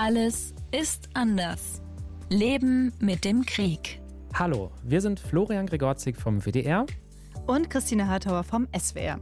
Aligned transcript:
Alles 0.00 0.54
ist 0.70 1.08
anders. 1.14 1.82
Leben 2.28 2.92
mit 3.00 3.24
dem 3.24 3.44
Krieg. 3.44 4.00
Hallo, 4.32 4.70
wir 4.84 5.00
sind 5.00 5.18
Florian 5.18 5.66
Gregorzik 5.66 6.20
vom 6.20 6.46
WDR 6.46 6.86
und 7.48 7.68
Christine 7.68 8.06
Hartauer 8.06 8.44
vom 8.44 8.68
SWR. 8.78 9.18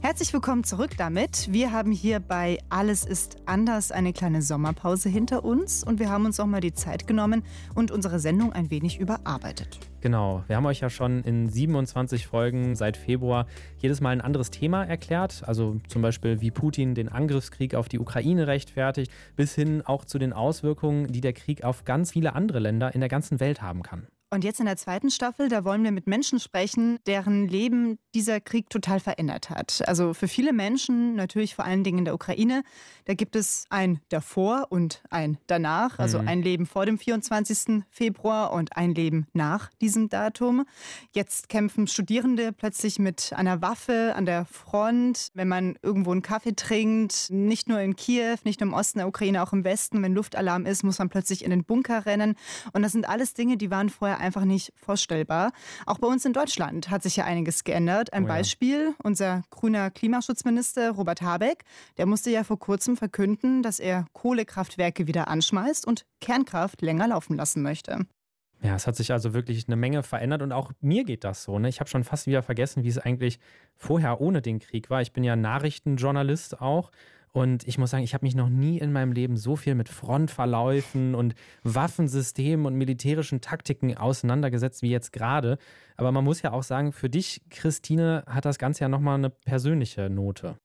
Herzlich 0.00 0.32
willkommen 0.32 0.64
zurück 0.64 0.92
damit. 0.96 1.52
Wir 1.52 1.72
haben 1.72 1.92
hier 1.92 2.20
bei 2.20 2.58
Alles 2.68 3.04
ist 3.04 3.36
anders 3.46 3.92
eine 3.92 4.12
kleine 4.12 4.42
Sommerpause 4.42 5.08
hinter 5.08 5.44
uns 5.44 5.84
und 5.84 5.98
wir 5.98 6.10
haben 6.10 6.26
uns 6.26 6.40
auch 6.40 6.46
mal 6.46 6.60
die 6.60 6.72
Zeit 6.72 7.06
genommen 7.06 7.42
und 7.74 7.90
unsere 7.90 8.18
Sendung 8.18 8.52
ein 8.52 8.70
wenig 8.70 8.98
überarbeitet. 8.98 9.78
Genau, 10.00 10.44
wir 10.46 10.56
haben 10.56 10.66
euch 10.66 10.80
ja 10.80 10.90
schon 10.90 11.22
in 11.24 11.48
27 11.48 12.26
Folgen 12.26 12.76
seit 12.76 12.96
Februar 12.96 13.46
jedes 13.78 14.00
Mal 14.00 14.10
ein 14.10 14.20
anderes 14.20 14.50
Thema 14.50 14.84
erklärt. 14.84 15.42
Also 15.46 15.80
zum 15.88 16.02
Beispiel, 16.02 16.40
wie 16.40 16.50
Putin 16.50 16.94
den 16.94 17.08
Angriffskrieg 17.08 17.74
auf 17.74 17.88
die 17.88 17.98
Ukraine 17.98 18.46
rechtfertigt, 18.46 19.10
bis 19.34 19.54
hin 19.54 19.82
auch 19.84 20.04
zu 20.04 20.18
den 20.18 20.32
Auswirkungen, 20.32 21.08
die 21.08 21.20
der 21.20 21.32
Krieg 21.32 21.64
auf 21.64 21.84
ganz 21.84 22.12
viele 22.12 22.34
andere 22.34 22.60
Länder 22.60 22.94
in 22.94 23.00
der 23.00 23.08
ganzen 23.08 23.40
Welt 23.40 23.62
haben 23.62 23.82
kann. 23.82 24.06
Und 24.28 24.42
jetzt 24.42 24.58
in 24.58 24.66
der 24.66 24.76
zweiten 24.76 25.08
Staffel, 25.10 25.48
da 25.48 25.64
wollen 25.64 25.84
wir 25.84 25.92
mit 25.92 26.08
Menschen 26.08 26.40
sprechen, 26.40 26.98
deren 27.06 27.46
Leben 27.46 28.00
dieser 28.12 28.40
Krieg 28.40 28.68
total 28.70 28.98
verändert 28.98 29.50
hat. 29.50 29.86
Also 29.86 30.14
für 30.14 30.26
viele 30.26 30.52
Menschen, 30.52 31.14
natürlich 31.14 31.54
vor 31.54 31.64
allen 31.64 31.84
Dingen 31.84 31.98
in 31.98 32.04
der 32.06 32.14
Ukraine, 32.14 32.64
da 33.04 33.14
gibt 33.14 33.36
es 33.36 33.66
ein 33.70 34.00
davor 34.08 34.66
und 34.70 35.00
ein 35.10 35.38
danach. 35.46 36.00
Also 36.00 36.20
mhm. 36.20 36.28
ein 36.28 36.42
Leben 36.42 36.66
vor 36.66 36.86
dem 36.86 36.98
24. 36.98 37.84
Februar 37.88 38.52
und 38.52 38.76
ein 38.76 38.96
Leben 38.96 39.28
nach 39.32 39.70
diesem 39.80 40.08
Datum. 40.08 40.66
Jetzt 41.12 41.48
kämpfen 41.48 41.86
Studierende 41.86 42.52
plötzlich 42.52 42.98
mit 42.98 43.32
einer 43.32 43.62
Waffe 43.62 44.14
an 44.16 44.26
der 44.26 44.44
Front. 44.44 45.28
Wenn 45.34 45.46
man 45.46 45.78
irgendwo 45.82 46.10
einen 46.10 46.22
Kaffee 46.22 46.56
trinkt, 46.56 47.30
nicht 47.30 47.68
nur 47.68 47.78
in 47.78 47.94
Kiew, 47.94 48.38
nicht 48.42 48.60
nur 48.60 48.70
im 48.70 48.74
Osten 48.74 48.98
der 48.98 49.06
Ukraine, 49.06 49.40
auch 49.44 49.52
im 49.52 49.62
Westen, 49.62 50.02
wenn 50.02 50.14
Luftalarm 50.14 50.66
ist, 50.66 50.82
muss 50.82 50.98
man 50.98 51.10
plötzlich 51.10 51.44
in 51.44 51.50
den 51.50 51.62
Bunker 51.62 52.06
rennen. 52.06 52.34
Und 52.72 52.82
das 52.82 52.90
sind 52.90 53.08
alles 53.08 53.32
Dinge, 53.34 53.56
die 53.56 53.70
waren 53.70 53.88
vorher 53.88 54.15
einfach 54.16 54.44
nicht 54.44 54.72
vorstellbar. 54.76 55.52
Auch 55.86 55.98
bei 55.98 56.08
uns 56.08 56.24
in 56.24 56.32
Deutschland 56.32 56.90
hat 56.90 57.02
sich 57.02 57.16
ja 57.16 57.24
einiges 57.24 57.64
geändert. 57.64 58.12
Ein 58.12 58.24
oh 58.24 58.28
ja. 58.28 58.34
Beispiel, 58.34 58.94
unser 59.02 59.42
grüner 59.50 59.90
Klimaschutzminister 59.90 60.92
Robert 60.92 61.22
Habeck, 61.22 61.64
der 61.96 62.06
musste 62.06 62.30
ja 62.30 62.44
vor 62.44 62.58
kurzem 62.58 62.96
verkünden, 62.96 63.62
dass 63.62 63.80
er 63.80 64.06
Kohlekraftwerke 64.12 65.06
wieder 65.06 65.28
anschmeißt 65.28 65.86
und 65.86 66.06
Kernkraft 66.20 66.82
länger 66.82 67.08
laufen 67.08 67.36
lassen 67.36 67.62
möchte. 67.62 68.06
Ja, 68.62 68.74
es 68.74 68.86
hat 68.86 68.96
sich 68.96 69.12
also 69.12 69.34
wirklich 69.34 69.68
eine 69.68 69.76
Menge 69.76 70.02
verändert 70.02 70.42
und 70.42 70.52
auch 70.52 70.72
mir 70.80 71.04
geht 71.04 71.24
das 71.24 71.42
so. 71.42 71.58
Ne? 71.58 71.68
Ich 71.68 71.80
habe 71.80 71.90
schon 71.90 72.04
fast 72.04 72.26
wieder 72.26 72.42
vergessen, 72.42 72.84
wie 72.84 72.88
es 72.88 72.98
eigentlich 72.98 73.38
vorher 73.76 74.20
ohne 74.20 74.40
den 74.40 74.58
Krieg 74.58 74.88
war. 74.88 75.02
Ich 75.02 75.12
bin 75.12 75.24
ja 75.24 75.36
Nachrichtenjournalist 75.36 76.60
auch 76.60 76.90
und 77.36 77.68
ich 77.68 77.76
muss 77.76 77.90
sagen, 77.90 78.02
ich 78.02 78.14
habe 78.14 78.24
mich 78.24 78.34
noch 78.34 78.48
nie 78.48 78.78
in 78.78 78.94
meinem 78.94 79.12
Leben 79.12 79.36
so 79.36 79.56
viel 79.56 79.74
mit 79.74 79.90
Frontverläufen 79.90 81.14
und 81.14 81.34
Waffensystemen 81.64 82.64
und 82.64 82.76
militärischen 82.76 83.42
Taktiken 83.42 83.94
auseinandergesetzt 83.94 84.80
wie 84.80 84.88
jetzt 84.88 85.12
gerade. 85.12 85.58
Aber 85.98 86.12
man 86.12 86.24
muss 86.24 86.40
ja 86.40 86.52
auch 86.52 86.62
sagen, 86.62 86.92
für 86.92 87.10
dich, 87.10 87.42
Christine, 87.50 88.24
hat 88.26 88.46
das 88.46 88.56
Ganze 88.56 88.84
ja 88.84 88.88
nochmal 88.88 89.16
eine 89.16 89.28
persönliche 89.28 90.08
Note. 90.08 90.56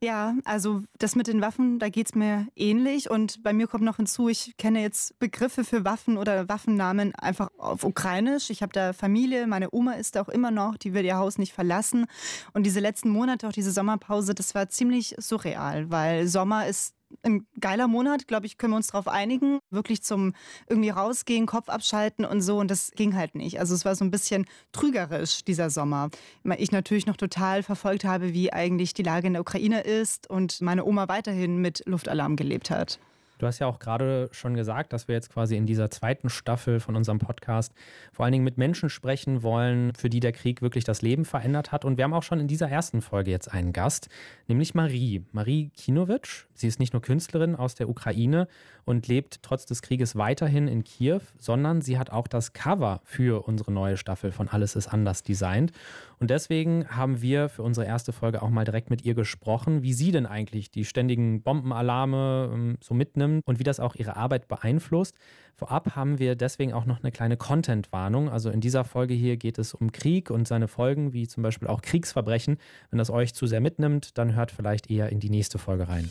Ja, 0.00 0.34
also 0.44 0.82
das 0.98 1.16
mit 1.16 1.26
den 1.26 1.40
Waffen, 1.40 1.78
da 1.78 1.88
geht 1.88 2.08
es 2.08 2.14
mir 2.14 2.46
ähnlich. 2.56 3.10
Und 3.10 3.42
bei 3.42 3.52
mir 3.52 3.66
kommt 3.66 3.84
noch 3.84 3.96
hinzu, 3.96 4.28
ich 4.28 4.56
kenne 4.56 4.82
jetzt 4.82 5.18
Begriffe 5.18 5.64
für 5.64 5.84
Waffen 5.84 6.18
oder 6.18 6.48
Waffennamen 6.48 7.14
einfach 7.14 7.48
auf 7.58 7.84
Ukrainisch. 7.84 8.50
Ich 8.50 8.62
habe 8.62 8.72
da 8.72 8.92
Familie, 8.92 9.46
meine 9.46 9.68
Oma 9.72 9.92
ist 9.92 10.16
da 10.16 10.22
auch 10.22 10.28
immer 10.28 10.50
noch, 10.50 10.76
die 10.76 10.94
will 10.94 11.04
ihr 11.04 11.16
Haus 11.16 11.38
nicht 11.38 11.52
verlassen. 11.52 12.06
Und 12.52 12.64
diese 12.64 12.80
letzten 12.80 13.10
Monate, 13.10 13.48
auch 13.48 13.52
diese 13.52 13.70
Sommerpause, 13.70 14.34
das 14.34 14.54
war 14.54 14.68
ziemlich 14.68 15.14
surreal, 15.18 15.90
weil 15.90 16.26
Sommer 16.26 16.66
ist 16.66 16.95
ein 17.22 17.46
geiler 17.60 17.88
Monat, 17.88 18.26
glaube 18.26 18.46
ich, 18.46 18.58
können 18.58 18.72
wir 18.72 18.76
uns 18.76 18.88
darauf 18.88 19.08
einigen. 19.08 19.58
Wirklich 19.70 20.02
zum 20.02 20.34
irgendwie 20.68 20.90
rausgehen, 20.90 21.46
Kopf 21.46 21.68
abschalten 21.68 22.24
und 22.24 22.42
so. 22.42 22.58
Und 22.58 22.70
das 22.70 22.90
ging 22.92 23.14
halt 23.16 23.34
nicht. 23.34 23.60
Also 23.60 23.74
es 23.74 23.84
war 23.84 23.94
so 23.94 24.04
ein 24.04 24.10
bisschen 24.10 24.46
trügerisch, 24.72 25.44
dieser 25.44 25.70
Sommer. 25.70 26.10
Ich 26.58 26.72
natürlich 26.72 27.06
noch 27.06 27.16
total 27.16 27.62
verfolgt 27.62 28.04
habe, 28.04 28.32
wie 28.32 28.52
eigentlich 28.52 28.94
die 28.94 29.02
Lage 29.02 29.26
in 29.26 29.34
der 29.34 29.42
Ukraine 29.42 29.80
ist 29.80 30.28
und 30.30 30.60
meine 30.60 30.84
Oma 30.84 31.08
weiterhin 31.08 31.58
mit 31.58 31.82
Luftalarm 31.86 32.36
gelebt 32.36 32.70
hat. 32.70 32.98
Du 33.38 33.46
hast 33.46 33.58
ja 33.58 33.66
auch 33.66 33.78
gerade 33.78 34.28
schon 34.32 34.54
gesagt, 34.54 34.92
dass 34.92 35.08
wir 35.08 35.14
jetzt 35.14 35.32
quasi 35.32 35.56
in 35.56 35.66
dieser 35.66 35.90
zweiten 35.90 36.30
Staffel 36.30 36.80
von 36.80 36.96
unserem 36.96 37.18
Podcast 37.18 37.74
vor 38.12 38.24
allen 38.24 38.32
Dingen 38.32 38.44
mit 38.44 38.56
Menschen 38.56 38.88
sprechen 38.88 39.42
wollen, 39.42 39.92
für 39.94 40.08
die 40.08 40.20
der 40.20 40.32
Krieg 40.32 40.62
wirklich 40.62 40.84
das 40.84 41.02
Leben 41.02 41.24
verändert 41.24 41.72
hat. 41.72 41.84
Und 41.84 41.98
wir 41.98 42.04
haben 42.04 42.14
auch 42.14 42.22
schon 42.22 42.40
in 42.40 42.48
dieser 42.48 42.68
ersten 42.68 43.02
Folge 43.02 43.30
jetzt 43.30 43.52
einen 43.52 43.72
Gast, 43.72 44.08
nämlich 44.48 44.74
Marie. 44.74 45.24
Marie 45.32 45.70
Kinowitsch. 45.76 46.46
Sie 46.54 46.66
ist 46.66 46.80
nicht 46.80 46.94
nur 46.94 47.02
Künstlerin 47.02 47.54
aus 47.54 47.74
der 47.74 47.88
Ukraine 47.88 48.48
und 48.86 49.08
lebt 49.08 49.42
trotz 49.42 49.66
des 49.66 49.82
Krieges 49.82 50.16
weiterhin 50.16 50.68
in 50.68 50.84
Kiew, 50.84 51.20
sondern 51.38 51.82
sie 51.82 51.98
hat 51.98 52.10
auch 52.10 52.28
das 52.28 52.54
Cover 52.54 53.00
für 53.04 53.46
unsere 53.46 53.72
neue 53.72 53.98
Staffel 53.98 54.32
von 54.32 54.48
Alles 54.48 54.76
ist 54.76 54.88
anders 54.88 55.22
designt. 55.22 55.72
Und 56.18 56.30
deswegen 56.30 56.88
haben 56.88 57.20
wir 57.20 57.48
für 57.48 57.62
unsere 57.62 57.86
erste 57.86 58.12
Folge 58.12 58.42
auch 58.42 58.48
mal 58.48 58.64
direkt 58.64 58.88
mit 58.88 59.04
ihr 59.04 59.14
gesprochen, 59.14 59.82
wie 59.82 59.92
sie 59.92 60.12
denn 60.12 60.26
eigentlich 60.26 60.70
die 60.70 60.84
ständigen 60.84 61.42
Bombenalarme 61.42 62.50
ähm, 62.52 62.78
so 62.80 62.94
mitnimmt 62.94 63.42
und 63.46 63.58
wie 63.58 63.64
das 63.64 63.80
auch 63.80 63.94
ihre 63.94 64.16
Arbeit 64.16 64.48
beeinflusst. 64.48 65.14
Vorab 65.54 65.94
haben 65.94 66.18
wir 66.18 66.34
deswegen 66.34 66.72
auch 66.72 66.86
noch 66.86 67.02
eine 67.02 67.12
kleine 67.12 67.36
Content-Warnung. 67.36 68.28
Also 68.28 68.50
in 68.50 68.60
dieser 68.60 68.84
Folge 68.84 69.14
hier 69.14 69.36
geht 69.36 69.58
es 69.58 69.74
um 69.74 69.92
Krieg 69.92 70.30
und 70.30 70.48
seine 70.48 70.68
Folgen, 70.68 71.12
wie 71.12 71.26
zum 71.28 71.42
Beispiel 71.42 71.68
auch 71.68 71.82
Kriegsverbrechen. 71.82 72.58
Wenn 72.90 72.98
das 72.98 73.10
euch 73.10 73.34
zu 73.34 73.46
sehr 73.46 73.60
mitnimmt, 73.60 74.16
dann 74.18 74.34
hört 74.34 74.50
vielleicht 74.50 74.90
eher 74.90 75.10
in 75.10 75.20
die 75.20 75.30
nächste 75.30 75.58
Folge 75.58 75.88
rein. 75.88 76.10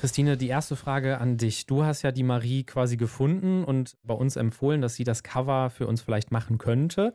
Christine, 0.00 0.36
die 0.36 0.48
erste 0.48 0.76
Frage 0.76 1.18
an 1.18 1.36
dich. 1.36 1.66
Du 1.66 1.84
hast 1.84 2.02
ja 2.02 2.12
die 2.12 2.22
Marie 2.22 2.64
quasi 2.64 2.96
gefunden 2.96 3.64
und 3.64 3.96
bei 4.02 4.14
uns 4.14 4.36
empfohlen, 4.36 4.80
dass 4.80 4.94
sie 4.94 5.04
das 5.04 5.22
Cover 5.22 5.70
für 5.70 5.86
uns 5.86 6.02
vielleicht 6.02 6.30
machen 6.30 6.58
könnte. 6.58 7.14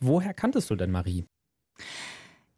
Woher 0.00 0.34
kanntest 0.34 0.70
du 0.70 0.76
denn 0.76 0.90
Marie? 0.90 1.24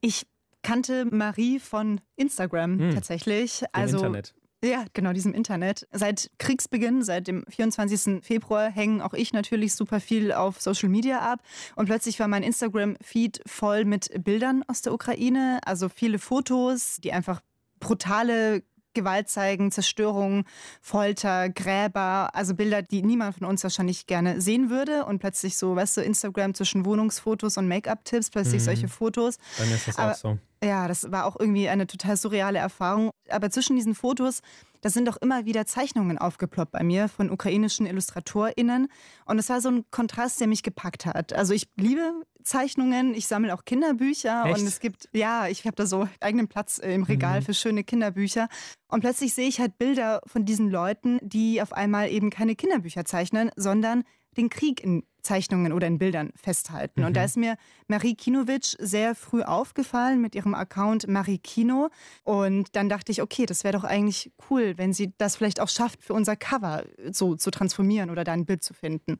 Ich 0.00 0.26
kannte 0.62 1.04
Marie 1.04 1.58
von 1.58 2.00
Instagram 2.16 2.78
hm, 2.78 2.94
tatsächlich. 2.94 3.64
Also 3.72 3.96
Internet. 3.98 4.34
Ja, 4.64 4.86
genau, 4.94 5.12
diesem 5.12 5.34
Internet. 5.34 5.86
Seit 5.92 6.30
Kriegsbeginn, 6.38 7.02
seit 7.02 7.28
dem 7.28 7.44
24. 7.48 8.24
Februar, 8.24 8.70
hängen 8.70 9.02
auch 9.02 9.12
ich 9.12 9.34
natürlich 9.34 9.74
super 9.74 10.00
viel 10.00 10.32
auf 10.32 10.60
Social 10.60 10.88
Media 10.88 11.18
ab. 11.18 11.42
Und 11.76 11.84
plötzlich 11.86 12.18
war 12.18 12.28
mein 12.28 12.42
Instagram-Feed 12.42 13.42
voll 13.44 13.84
mit 13.84 14.10
Bildern 14.24 14.64
aus 14.66 14.80
der 14.80 14.94
Ukraine. 14.94 15.60
Also 15.66 15.90
viele 15.90 16.18
Fotos, 16.18 16.96
die 17.02 17.12
einfach 17.12 17.42
brutale 17.78 18.62
Gewalt 18.94 19.28
zeigen, 19.28 19.70
Zerstörung, 19.70 20.44
Folter, 20.80 21.50
Gräber, 21.50 22.30
also 22.32 22.54
Bilder, 22.54 22.82
die 22.82 23.02
niemand 23.02 23.36
von 23.36 23.46
uns 23.46 23.62
wahrscheinlich 23.62 24.06
gerne 24.06 24.40
sehen 24.40 24.70
würde. 24.70 25.04
Und 25.04 25.18
plötzlich 25.18 25.56
so, 25.56 25.76
weißt 25.76 25.98
du, 25.98 26.00
Instagram 26.00 26.54
zwischen 26.54 26.84
Wohnungsfotos 26.84 27.56
und 27.56 27.68
Make-up-Tipps, 27.68 28.30
plötzlich 28.30 28.62
mhm. 28.62 28.64
solche 28.64 28.88
Fotos. 28.88 29.38
Dann 29.58 29.70
ist 29.70 29.88
das 29.88 29.98
Aber, 29.98 30.12
auch 30.12 30.16
so. 30.16 30.38
Ja, 30.62 30.88
das 30.88 31.10
war 31.12 31.26
auch 31.26 31.38
irgendwie 31.38 31.68
eine 31.68 31.86
total 31.86 32.16
surreale 32.16 32.58
Erfahrung. 32.58 33.10
Aber 33.28 33.50
zwischen 33.50 33.76
diesen 33.76 33.94
Fotos, 33.94 34.40
da 34.80 34.90
sind 34.90 35.08
auch 35.08 35.16
immer 35.18 35.44
wieder 35.44 35.66
Zeichnungen 35.66 36.18
aufgeploppt 36.18 36.72
bei 36.72 36.82
mir 36.82 37.08
von 37.08 37.30
ukrainischen 37.30 37.86
IllustratorInnen. 37.86 38.88
Und 39.24 39.38
es 39.38 39.48
war 39.48 39.60
so 39.60 39.70
ein 39.70 39.84
Kontrast, 39.90 40.40
der 40.40 40.46
mich 40.46 40.62
gepackt 40.62 41.06
hat. 41.06 41.32
Also 41.32 41.52
ich 41.52 41.68
liebe 41.76 42.12
Zeichnungen, 42.44 43.14
ich 43.14 43.26
sammle 43.26 43.54
auch 43.54 43.64
Kinderbücher 43.64 44.44
Echt? 44.46 44.58
und 44.58 44.66
es 44.66 44.78
gibt, 44.78 45.08
ja, 45.12 45.48
ich 45.48 45.64
habe 45.64 45.76
da 45.76 45.86
so 45.86 46.08
eigenen 46.20 46.46
Platz 46.46 46.78
im 46.78 47.02
Regal 47.02 47.40
mhm. 47.40 47.44
für 47.44 47.54
schöne 47.54 47.84
Kinderbücher. 47.84 48.48
Und 48.88 49.00
plötzlich 49.00 49.34
sehe 49.34 49.48
ich 49.48 49.60
halt 49.60 49.78
Bilder 49.78 50.20
von 50.26 50.44
diesen 50.44 50.70
Leuten, 50.70 51.18
die 51.22 51.60
auf 51.62 51.72
einmal 51.72 52.10
eben 52.10 52.30
keine 52.30 52.54
Kinderbücher 52.54 53.04
zeichnen, 53.04 53.50
sondern 53.56 54.04
den 54.36 54.50
Krieg 54.50 54.82
in 54.82 55.04
Zeichnungen 55.22 55.72
oder 55.72 55.86
in 55.86 55.98
Bildern 55.98 56.32
festhalten. 56.36 57.00
Mhm. 57.00 57.06
Und 57.06 57.16
da 57.16 57.20
mhm. 57.20 57.26
ist 57.26 57.36
mir 57.36 57.56
Marie 57.88 58.14
Kinowitsch 58.14 58.76
sehr 58.78 59.14
früh 59.14 59.42
aufgefallen 59.42 60.20
mit 60.20 60.34
ihrem 60.34 60.54
Account 60.54 61.08
Marie 61.08 61.38
Kino. 61.38 61.88
Und 62.24 62.76
dann 62.76 62.88
dachte 62.88 63.10
ich, 63.10 63.22
okay, 63.22 63.46
das 63.46 63.64
wäre 63.64 63.72
doch 63.72 63.84
eigentlich 63.84 64.32
cool, 64.50 64.74
wenn 64.76 64.92
sie 64.92 65.14
das 65.16 65.36
vielleicht 65.36 65.60
auch 65.60 65.68
schafft, 65.68 66.02
für 66.02 66.12
unser 66.12 66.36
Cover 66.36 66.84
so 67.10 67.36
zu 67.36 67.50
transformieren 67.50 68.10
oder 68.10 68.22
da 68.22 68.32
ein 68.32 68.44
Bild 68.44 68.62
zu 68.62 68.74
finden. 68.74 69.18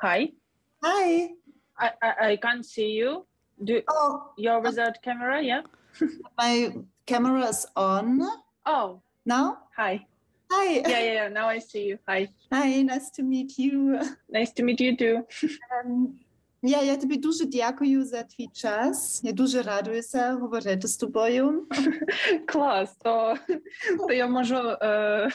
Hi. 0.00 0.36
Hi. 0.84 1.34
I, 1.77 1.91
I, 2.01 2.27
I 2.29 2.35
can't 2.37 2.65
see 2.65 2.91
you. 2.91 3.25
Do 3.63 3.81
oh. 3.87 4.31
your 4.37 4.59
without 4.61 5.01
camera, 5.01 5.41
yeah? 5.41 5.61
My 6.37 6.73
camera 7.05 7.47
is 7.47 7.65
on. 7.75 8.21
Oh. 8.65 9.01
Now? 9.25 9.57
Hi. 9.77 10.05
Hi. 10.51 10.73
Yeah, 10.73 10.87
yeah, 10.87 11.13
yeah. 11.13 11.27
Now 11.29 11.47
I 11.47 11.59
see 11.59 11.85
you. 11.85 11.99
Hi. 12.07 12.27
Hi, 12.51 12.81
nice 12.81 13.09
to 13.11 13.23
meet 13.23 13.57
you. 13.57 13.99
Nice 14.29 14.51
to 14.53 14.63
meet 14.63 14.79
you 14.81 14.97
too. 14.97 15.23
um, 15.85 16.19
Я, 16.65 16.81
я 16.81 16.97
тобі 16.97 17.17
дуже 17.17 17.45
дякую 17.45 18.05
за 18.05 18.23
твій 18.23 18.47
час. 18.53 19.21
Я 19.23 19.31
дуже 19.31 19.61
радуюся 19.61 20.33
говорити 20.33 20.87
з 20.87 20.97
тобою. 20.97 21.67
Клас, 22.47 22.95
то, 22.95 23.37
то 24.07 24.13
я 24.13 24.27
можу. 24.27 24.55
Äh, 24.55 25.31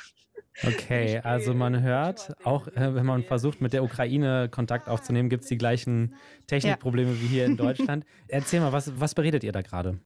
okay, 0.62 1.20
also 1.24 1.54
man 1.54 1.82
hört, 1.82 2.36
auch 2.44 2.68
äh, 2.68 2.94
wenn 2.94 3.06
man 3.06 3.24
versucht, 3.24 3.62
mit 3.62 3.74
der 3.74 3.84
Ukraine 3.84 4.50
Kontakt 4.50 4.88
aufzunehmen, 4.88 5.30
gibt 5.30 5.44
es 5.44 5.50
die 5.50 5.58
gleichen 5.58 6.16
Technikprobleme 6.48 7.12
ja. 7.12 7.22
wie 7.22 7.28
hier 7.28 7.46
in 7.46 7.58
Deutschland. 7.58 8.06
Erzähl 8.28 8.60
mal, 8.60 8.72
was, 8.72 9.00
was 9.00 9.16
beredet 9.16 9.44
ihr 9.44 9.52
da 9.52 9.62
gerade? 9.62 10.00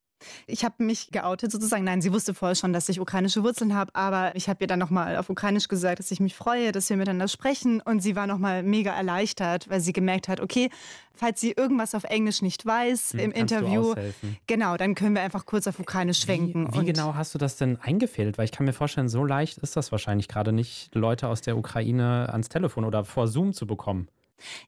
Ich 0.46 0.64
habe 0.64 0.84
mich 0.84 1.12
geoutet 1.12 1.52
sozusagen. 1.52 1.84
Nein, 1.84 2.02
sie 2.02 2.14
wusste 2.14 2.34
vorher 2.34 2.56
schon, 2.56 2.74
dass 2.74 2.90
ich 2.90 3.00
ukrainische 3.00 3.44
Wurzeln 3.44 3.76
habe, 3.76 3.94
aber 3.96 4.36
ich 4.36 4.50
habe 4.50 4.64
ihr 4.64 4.68
dann 4.68 4.80
nochmal 4.80 5.18
auf 5.18 5.30
Ukrainisch 5.30 5.68
gesagt, 5.68 6.00
dass 6.00 6.12
ich 6.12 6.20
mich 6.20 6.36
freue, 6.36 6.72
dass 6.72 6.90
wir 6.90 6.98
miteinander 6.98 7.28
sprechen. 7.28 7.82
Und 7.82 8.02
sie 8.02 8.16
war 8.16 8.28
nochmal 8.28 8.64
mega 8.64 8.92
erleichtert, 8.92 9.70
weil 9.70 9.80
sie 9.82 9.94
gemerkt 9.94 10.28
hat, 10.28 10.40
okay, 10.40 10.70
falls 11.14 11.42
sie 11.42 11.52
irgendwas 11.52 11.96
auf 11.96 12.04
Englisch 12.04 12.42
nicht 12.42 12.66
weiß 12.66 13.14
hm, 13.14 13.20
im 13.20 13.32
Interview, 13.32 13.96
genau, 14.46 14.78
dann 14.78 14.96
können 14.96 15.16
wir 15.16 15.22
einfach 15.22 15.46
kurz 15.46 15.68
auf 15.68 15.80
Ukrainisch 15.80 16.20
schwenken. 16.20 16.68
Wie, 16.74 16.82
wie 16.82 16.86
genau 16.86 17.16
hast 17.16 17.34
du 17.34 17.38
das 17.38 17.58
denn 17.58 17.78
eingefädelt? 17.82 18.38
Weil 18.38 18.46
ich 18.46 18.52
kann 18.52 18.66
mir 18.66 18.74
vorstellen, 18.74 19.10
so 19.10 19.24
leicht 19.24 19.58
ist 19.60 19.76
das 19.76 19.92
wahrscheinlich 19.92 20.28
gerade 20.28 20.52
nicht, 20.52 20.94
Leute 20.96 21.28
aus 21.28 21.42
der 21.42 21.58
Ukraine 21.58 22.30
ans 22.32 22.50
Telefon 22.50 22.86
oder 22.86 23.04
vor 23.04 23.28
Zoom 23.28 23.54
zu 23.54 23.68
bekommen. 23.68 24.08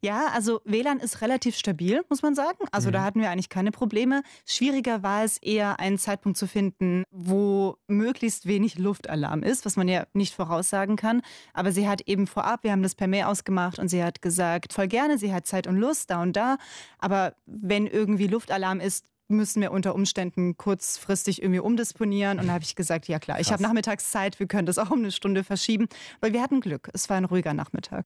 Ja, 0.01 0.27
also 0.33 0.62
WLAN 0.66 1.00
ist 1.00 1.21
relativ 1.21 1.56
stabil, 1.56 2.01
muss 2.10 2.21
man 2.21 2.36
sagen. 2.36 2.66
Also 2.71 2.89
mhm. 2.89 2.94
da 2.94 3.04
hatten 3.04 3.21
wir 3.21 3.30
eigentlich 3.30 3.50
keine 3.50 3.71
Probleme. 3.71 4.24
Schwieriger 4.45 5.04
war 5.04 5.24
es 5.24 5.38
eher, 5.38 5.80
einen 5.80 5.98
Zeitpunkt 5.98 6.38
zu 6.38 6.48
finden, 6.48 7.04
wo 7.12 7.77
möglichst 7.88 8.45
wenig 8.45 8.77
Luftalarm 8.77 9.44
ist, 9.44 9.66
was 9.66 9.75
man 9.75 9.88
ja 9.88 10.06
nicht 10.13 10.33
voraussagen 10.33 10.95
kann. 10.95 11.21
Aber 11.54 11.71
sie 11.71 11.88
hat 11.88 12.01
eben 12.01 12.27
vorab, 12.27 12.63
wir 12.63 12.71
haben 12.71 12.83
das 12.83 12.95
per 12.95 13.07
Mail 13.07 13.25
ausgemacht 13.25 13.80
und 13.80 13.89
sie 13.89 14.04
hat 14.04 14.21
gesagt, 14.21 14.74
voll 14.74 14.88
gerne, 14.88 15.18
sie 15.18 15.33
hat 15.33 15.48
Zeit 15.48 15.68
und 15.68 15.77
Lust 15.77 16.10
da 16.10 16.22
und 16.22 16.33
da. 16.33 16.57
Aber 16.98 17.33
wenn 17.45 17.88
irgendwie 17.88 18.27
Luftalarm 18.27 18.80
ist, 18.80 19.06
müssen 19.30 19.62
wir 19.62 19.72
unter 19.72 19.95
Umständen 19.95 20.57
kurzfristig 20.57 21.42
irgendwie 21.42 21.60
umdisponieren. 21.60 22.39
Und 22.39 22.48
da 22.48 22.54
habe 22.54 22.63
ich 22.63 22.75
gesagt, 22.75 23.07
ja 23.07 23.19
klar, 23.19 23.39
ich 23.39 23.51
habe 23.51 23.63
Nachmittagszeit, 23.63 24.39
wir 24.39 24.48
können 24.48 24.65
das 24.65 24.77
auch 24.77 24.89
um 24.89 25.00
eine 25.00 25.12
Stunde 25.12 25.44
verschieben. 25.44 25.88
Weil 26.19 26.33
wir 26.33 26.42
hatten 26.42 26.62
Glück, 26.62 26.89
es 26.94 27.10
war 27.10 27.18
ein 27.18 27.25
ruhiger 27.25 27.54
Nachmittag. 27.54 28.06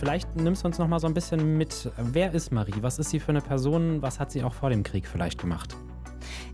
Vielleicht 0.00 0.34
nimmst 0.34 0.62
du 0.62 0.66
uns 0.66 0.78
noch 0.78 0.88
mal 0.88 0.98
so 0.98 1.06
ein 1.06 1.12
bisschen 1.12 1.58
mit. 1.58 1.92
Wer 1.98 2.32
ist 2.32 2.52
Marie? 2.52 2.72
Was 2.80 2.98
ist 2.98 3.10
sie 3.10 3.20
für 3.20 3.32
eine 3.32 3.42
Person? 3.42 4.00
Was 4.00 4.18
hat 4.18 4.32
sie 4.32 4.42
auch 4.42 4.54
vor 4.54 4.70
dem 4.70 4.82
Krieg 4.82 5.06
vielleicht 5.06 5.38
gemacht? 5.38 5.76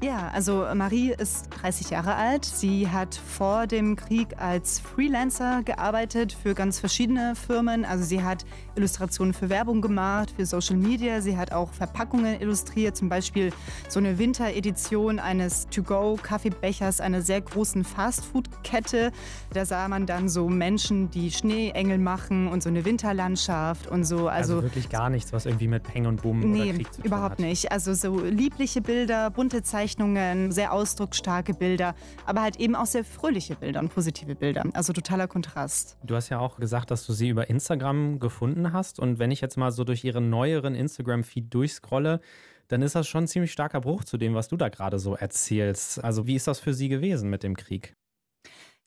Ja, 0.02 0.28
also 0.34 0.66
Marie 0.74 1.14
ist 1.16 1.48
30 1.62 1.90
Jahre 1.90 2.14
alt. 2.14 2.44
Sie 2.44 2.88
hat 2.88 3.14
vor 3.14 3.66
dem 3.66 3.96
Krieg 3.96 4.28
als 4.36 4.78
Freelancer 4.78 5.62
gearbeitet 5.62 6.32
für 6.34 6.54
ganz 6.54 6.78
verschiedene 6.78 7.34
Firmen. 7.34 7.86
Also 7.86 8.04
sie 8.04 8.22
hat 8.22 8.44
Illustrationen 8.74 9.32
für 9.32 9.48
Werbung 9.48 9.80
gemacht, 9.80 10.34
für 10.36 10.44
Social 10.44 10.76
Media. 10.76 11.22
Sie 11.22 11.36
hat 11.38 11.52
auch 11.52 11.72
Verpackungen 11.72 12.40
illustriert, 12.40 12.96
zum 12.96 13.08
Beispiel 13.08 13.52
so 13.88 13.98
eine 13.98 14.18
Winteredition 14.18 15.18
eines 15.18 15.66
To-Go-Kaffeebechers 15.68 17.00
einer 17.00 17.22
sehr 17.22 17.40
großen 17.40 17.82
Fastfood-Kette. 17.82 19.12
Da 19.54 19.64
sah 19.64 19.88
man 19.88 20.04
dann 20.04 20.28
so 20.28 20.48
Menschen, 20.48 21.10
die 21.10 21.30
Schneeengel 21.30 21.98
machen 21.98 22.48
und 22.48 22.62
so 22.62 22.68
eine 22.68 22.84
Winterlandschaft 22.84 23.86
und 23.86 24.04
so. 24.04 24.28
Also, 24.28 24.56
also 24.56 24.62
wirklich 24.62 24.90
gar 24.90 25.08
nichts, 25.08 25.32
was 25.32 25.46
irgendwie 25.46 25.68
mit 25.68 25.84
Peng 25.84 26.06
und 26.06 26.20
Boom 26.20 26.40
nee, 26.40 26.64
oder 26.64 26.72
Krieg 26.74 26.92
zu 26.92 27.00
tun 27.00 27.06
überhaupt 27.06 27.30
hat. 27.32 27.38
nicht. 27.38 27.72
Also 27.72 27.94
so 27.94 28.20
liebliche 28.20 28.82
Bilder, 28.82 29.30
bunte 29.30 29.62
Zeichnungen, 29.86 30.50
sehr 30.50 30.72
ausdrucksstarke 30.72 31.54
Bilder, 31.54 31.94
aber 32.24 32.42
halt 32.42 32.56
eben 32.56 32.74
auch 32.74 32.86
sehr 32.86 33.04
fröhliche 33.04 33.54
Bilder 33.54 33.78
und 33.78 33.94
positive 33.94 34.34
Bilder. 34.34 34.64
Also 34.72 34.92
totaler 34.92 35.28
Kontrast. 35.28 35.96
Du 36.02 36.16
hast 36.16 36.28
ja 36.28 36.40
auch 36.40 36.56
gesagt, 36.56 36.90
dass 36.90 37.06
du 37.06 37.12
sie 37.12 37.28
über 37.28 37.48
Instagram 37.48 38.18
gefunden 38.18 38.72
hast. 38.72 38.98
Und 38.98 39.20
wenn 39.20 39.30
ich 39.30 39.40
jetzt 39.40 39.56
mal 39.56 39.70
so 39.70 39.84
durch 39.84 40.02
ihren 40.02 40.28
neueren 40.28 40.74
Instagram-Feed 40.74 41.54
durchscrolle, 41.54 42.20
dann 42.66 42.82
ist 42.82 42.96
das 42.96 43.06
schon 43.06 43.24
ein 43.24 43.28
ziemlich 43.28 43.52
starker 43.52 43.80
Bruch 43.80 44.02
zu 44.02 44.16
dem, 44.16 44.34
was 44.34 44.48
du 44.48 44.56
da 44.56 44.70
gerade 44.70 44.98
so 44.98 45.14
erzählst. 45.14 46.02
Also 46.02 46.26
wie 46.26 46.34
ist 46.34 46.48
das 46.48 46.58
für 46.58 46.74
sie 46.74 46.88
gewesen 46.88 47.30
mit 47.30 47.44
dem 47.44 47.56
Krieg? 47.56 47.94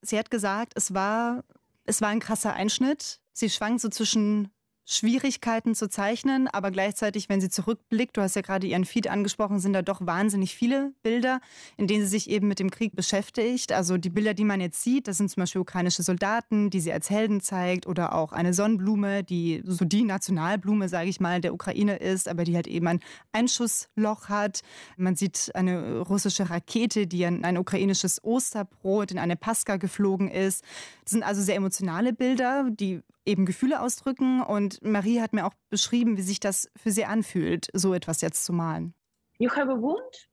Sie 0.02 0.20
hat 0.20 0.30
gesagt, 0.30 0.74
es 0.76 0.94
war, 0.94 1.46
es 1.86 2.02
war 2.02 2.10
ein 2.10 2.20
krasser 2.20 2.54
Einschnitt. 2.54 3.22
Sie 3.32 3.50
schwankt 3.50 3.80
so 3.80 3.88
zwischen 3.88 4.50
Schwierigkeiten 4.92 5.76
zu 5.76 5.88
zeichnen, 5.88 6.48
aber 6.48 6.72
gleichzeitig, 6.72 7.30
wenn 7.30 7.40
sie 7.40 7.50
zurückblickt, 7.50 8.18
du 8.18 8.22
hast 8.22 8.36
ja 8.36 8.42
gerade 8.42 8.66
ihren 8.66 8.86
Feed 8.86 9.08
angesprochen, 9.08 9.60
sind 9.60 9.74
da 9.74 9.84
doch 9.84 10.04
wahnsinnig 10.04 10.56
viele 10.56 10.94
Bilder, 11.04 11.42
in 11.78 11.86
denen 11.86 12.02
sie 12.02 12.10
sich 12.10 12.28
eben 12.28 12.48
mit 12.48 12.58
dem 12.58 12.72
Krieg 12.72 12.96
beschäftigt. 12.96 13.72
Also 13.72 13.98
die 13.98 14.10
Bilder, 14.10 14.34
die 14.34 14.46
man 14.46 14.62
jetzt 14.62 14.82
sieht, 14.82 15.08
das 15.08 15.18
sind 15.18 15.30
zum 15.30 15.42
Beispiel 15.42 15.62
ukrainische 15.62 16.02
Soldaten, 16.02 16.72
die 16.72 16.80
sie 16.80 16.92
als 16.92 17.12
Helden 17.12 17.40
zeigt 17.40 17.86
oder 17.86 18.16
auch 18.16 18.32
eine 18.32 18.52
Sonnenblume, 18.52 19.24
die 19.24 19.62
so 19.64 19.86
die 19.86 20.02
Nationalblume, 20.02 20.90
sage 20.90 21.10
ich 21.10 21.20
mal, 21.20 21.40
der 21.40 21.54
Ukraine 21.54 21.98
ist, 21.98 22.28
aber 22.28 22.44
die 22.44 22.56
halt 22.56 22.66
eben 22.66 22.88
ein 22.88 23.00
Einschussloch 23.32 24.28
hat. 24.28 24.62
Man 24.98 25.16
sieht 25.16 25.52
eine 25.54 26.00
russische 26.00 26.50
Rakete, 26.50 27.06
die 27.06 27.22
in 27.22 27.46
ein 27.46 27.60
ukrainisches 27.60 28.24
Osterbrot 28.24 29.12
in 29.12 29.20
eine 29.20 29.36
Pascha 29.36 29.78
geflogen 29.78 30.30
ist. 30.30 30.64
Das 31.04 31.12
sind 31.12 31.22
also 31.22 31.44
sehr 31.44 31.58
emotionale 31.58 32.12
Bilder, 32.12 32.68
die 32.72 33.04
eben 33.30 33.46
Gefühle 33.46 33.82
ausdrücken. 33.82 34.42
Und 34.42 34.84
Marie 34.84 35.22
hat 35.22 35.34
mir 35.34 35.46
auch 35.46 35.54
beschrieben, 35.70 36.18
wie 36.18 36.22
sich 36.22 36.40
das 36.40 36.70
für 36.76 36.92
sie 36.92 37.06
anfühlt, 37.06 37.68
so 37.74 37.94
etwas 37.94 38.22
jetzt 38.22 38.44
zu 38.44 38.54
malen. 38.54 38.94
You 39.38 39.50
have 39.50 39.72
a 39.72 39.80
wound 39.80 40.28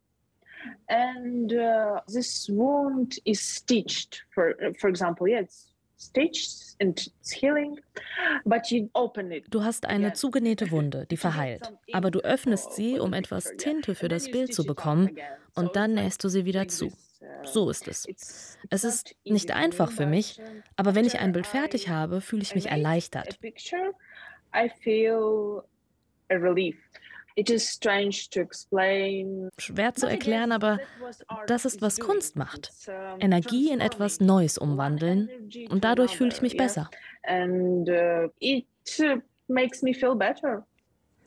and 0.89 1.53
uh, 1.53 2.01
this 2.13 2.49
wound 2.49 3.19
is 3.25 3.41
stitched. 3.41 4.27
For 4.35 4.55
for 4.81 4.91
example 4.91 5.29
yes 5.29 5.73
Du 9.51 9.65
hast 9.65 9.87
eine 9.87 10.13
zugenähte 10.13 10.71
Wunde, 10.71 11.07
die 11.11 11.17
verheilt, 11.17 11.73
aber 11.93 12.11
du 12.11 12.21
öffnest 12.21 12.73
sie, 12.73 12.99
um 12.99 13.15
etwas 13.15 13.53
Tinte 13.57 13.95
für 13.95 14.09
das 14.09 14.31
Bild 14.31 14.53
zu 14.53 14.65
bekommen, 14.65 15.17
und 15.55 15.75
dann 15.75 15.95
nähst 15.95 16.23
du 16.23 16.29
sie 16.29 16.45
wieder 16.45 16.69
zu. 16.69 16.93
So 17.45 17.71
ist 17.71 17.89
es. 17.89 18.07
Es 18.71 18.85
ist 18.85 19.17
nicht 19.25 19.51
einfach 19.51 19.91
für 19.91 20.07
mich, 20.07 20.41
aber 20.77 20.95
wenn 20.95 21.05
ich 21.05 21.19
ein 21.19 21.33
Bild 21.33 21.47
fertig 21.47 21.89
habe, 21.89 22.21
fühle 22.21 22.43
ich 22.43 22.55
mich 22.55 22.67
erleichtert. 22.67 23.39
Schwer 29.59 29.95
zu 29.95 30.07
erklären, 30.09 30.53
aber 30.53 30.79
das 31.47 31.67
ist, 31.67 31.83
was 31.83 32.01
Kunst 32.01 32.37
macht. 32.37 32.73
Energie 33.21 33.71
in 33.71 33.81
etwas 33.81 34.21
Neues 34.21 34.57
umwandeln 34.57 35.29
und 35.69 35.85
dadurch 35.85 36.17
fühle 36.17 36.31
ich 36.33 36.41
mich 36.41 36.57
besser. 36.57 36.91
Uh, 37.29 38.31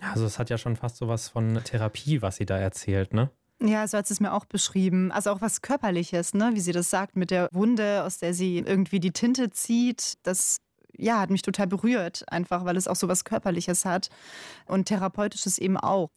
also 0.02 0.26
es 0.26 0.40
hat 0.40 0.50
ja 0.50 0.58
schon 0.58 0.76
fast 0.76 0.98
so 0.98 1.08
was 1.08 1.30
von 1.30 1.62
Therapie, 1.64 2.22
was 2.22 2.38
sie 2.38 2.46
da 2.46 2.58
erzählt, 2.58 3.14
ne? 3.14 3.30
Ja, 3.62 3.86
so 3.88 3.98
hat 3.98 4.08
sie 4.08 4.14
es 4.14 4.22
mir 4.22 4.34
auch 4.34 4.46
beschrieben. 4.46 5.12
Also 5.12 5.32
auch 5.32 5.42
was 5.42 5.62
Körperliches, 5.62 6.34
ne? 6.34 6.52
wie 6.54 6.62
sie 6.62 6.72
das 6.72 6.90
sagt, 6.90 7.18
mit 7.18 7.30
der 7.30 7.50
Wunde, 7.52 8.04
aus 8.04 8.18
der 8.18 8.34
sie 8.34 8.60
irgendwie 8.60 9.02
die 9.02 9.12
Tinte 9.12 9.50
zieht. 9.50 10.14
Das 10.24 10.60
ja, 10.98 11.20
hat 11.20 11.30
mich 11.30 11.42
total 11.42 11.68
berührt, 11.68 12.24
einfach 12.32 12.66
weil 12.66 12.78
es 12.78 12.88
auch 12.88 12.96
so 12.96 13.08
was 13.08 13.26
Körperliches 13.26 13.86
hat 13.86 14.10
und 14.66 14.86
Therapeutisches 14.86 15.58
eben 15.58 15.78
auch. 15.78 16.10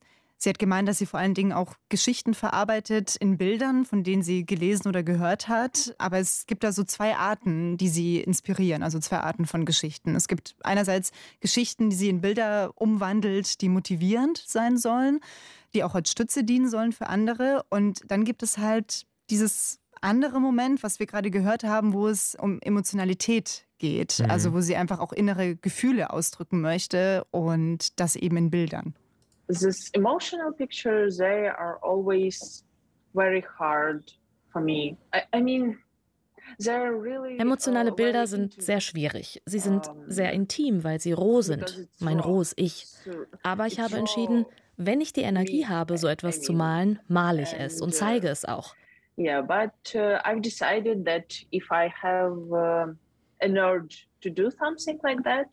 Sie 0.43 0.49
hat 0.49 0.59
gemeint, 0.59 0.89
dass 0.89 0.99
sie 0.99 1.07
vor 1.07 1.21
allen 1.21 1.35
Dingen 1.35 1.53
auch 1.53 1.75
Geschichten 1.89 2.35
verarbeitet 2.35 3.15
in 3.15 3.39
Bildern, 3.39 3.85
von 3.85 4.03
denen 4.03 4.23
sie 4.23 4.45
gelesen 4.45 4.89
oder 4.89 5.05
gehört 5.05 5.47
hat. 5.47 5.95
Aber 5.99 6.19
es 6.19 6.47
gibt 6.47 6.65
da 6.65 6.73
so 6.73 6.83
zwei 6.83 7.15
Arten, 7.15 7.77
die 7.77 7.89
sie 7.89 8.19
inspirieren, 8.19 8.83
also 8.83 8.99
zwei 8.99 9.19
Arten 9.19 9.47
von 9.47 9.65
Geschichten. 9.65 10.17
Es 10.17 10.27
gibt 10.27 10.57
einerseits 10.65 11.13
Geschichten, 11.39 11.91
die 11.91 11.97
sie 11.97 12.09
in 12.09 12.21
Bilder 12.21 12.73
umwandelt, 12.75 13.61
die 13.61 13.69
motivierend 13.69 14.43
sein 14.45 14.79
sollen 14.79 15.21
die 15.75 15.85
auch 15.85 15.95
als 15.95 16.11
Stütze 16.11 16.45
dienen 16.45 16.69
sollen 16.69 16.93
für 16.93 17.09
andere. 17.09 17.65
Und 17.71 18.01
dann 18.11 18.25
gibt 18.25 18.43
es 18.43 18.59
halt 18.59 19.07
dieses 19.31 19.81
andere 20.01 20.41
Moment, 20.41 20.83
was 20.83 20.99
wir 20.99 21.07
gerade 21.07 21.31
gehört 21.31 21.65
haben, 21.65 21.93
wo 21.93 22.09
es 22.09 22.35
um 22.35 22.61
Emotionalität 22.61 23.67
geht. 23.79 24.21
Mhm. 24.21 24.31
Also 24.31 24.53
wo 24.53 24.61
sie 24.61 24.77
einfach 24.77 25.01
auch 25.01 25.13
innere 25.13 25.57
Gefühle 25.57 26.11
ausdrücken 26.11 26.61
möchte 26.61 27.25
und 27.31 27.99
das 28.01 28.17
eben 28.17 28.37
in 28.37 28.51
Bildern. 28.51 28.95
This 29.49 29.91
emotional 29.93 30.53
picture, 30.53 31.09
they 31.09 31.49
are 31.49 31.79
always 31.83 32.65
very 33.15 33.45
hard 33.59 34.17
for 34.51 34.63
me. 34.63 34.97
I, 35.15 35.23
I 35.37 35.43
mean, 35.43 35.79
Emotionale 37.39 37.93
uh, 37.93 37.95
Bilder 37.95 38.27
sind 38.27 38.61
sehr 38.61 38.81
schwierig. 38.81 39.43
Sie 39.47 39.59
sind 39.59 39.91
sehr 40.07 40.33
intim, 40.33 40.85
weil 40.85 41.01
sie 41.01 41.13
roh 41.13 41.41
sind. 41.41 41.89
Mein 42.01 42.21
rohes 42.21 42.53
Ich. 42.57 42.87
Aber 43.43 43.67
ich 43.67 43.81
habe 43.81 43.97
entschieden, 43.97 44.47
wenn 44.77 45.01
ich 45.01 45.13
die 45.13 45.23
Energie 45.23 45.67
habe, 45.67 45.99
so 45.99 46.09
etwas 46.09 46.41
zu 46.41 46.53
malen, 46.53 46.99
male 47.09 47.43
ich 47.43 47.55
es 47.59 47.81
und 47.81 47.95
zeige 47.95 48.29
es 48.29 48.45
auch. 48.45 48.75
Yeah, 49.19 49.43
but 49.43 49.95
uh, 49.95 50.19
I've 50.25 50.41
decided 50.41 51.05
that 51.05 51.45
if 51.53 51.71
I 51.71 51.91
have 52.03 52.51
uh, 52.51 52.95
an 53.41 53.59
urge 53.59 54.07
to 54.23 54.31
do 54.31 54.51
something 54.51 54.99
like 55.03 55.23
that, 55.25 55.47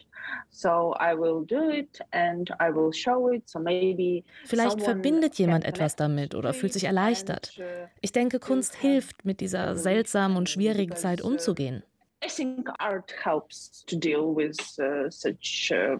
so 0.50 0.96
I 1.00 1.14
will 1.14 1.46
do 1.46 1.70
it 1.70 2.00
and 2.12 2.50
I 2.60 2.70
will 2.70 2.92
show 2.92 3.30
it. 3.32 3.50
So 3.50 3.60
maybe 3.60 4.24
Vielleicht 4.46 4.82
verbindet 4.82 5.36
jemand 5.36 5.66
etwas 5.66 5.96
damit 5.96 6.36
oder 6.36 6.54
fühlt 6.54 6.74
sich 6.74 6.86
erleichtert. 6.86 7.54
Uh, 7.58 7.88
ich 8.02 8.12
denke, 8.12 8.40
Kunst 8.40 8.76
hilft, 8.76 9.26
mit 9.26 9.40
dieser 9.40 9.76
seltsamen 9.76 10.38
und 10.38 10.50
schwierigen 10.50 10.96
Zeit 10.96 11.22
umzugehen. 11.22 11.84
I 12.24 12.28
think 12.28 12.68
art 12.80 13.14
helps 13.24 13.84
to 13.86 13.96
deal 13.96 14.36
with 14.36 14.58
uh, 14.80 15.10
such 15.10 15.72
uh, 15.72 16.00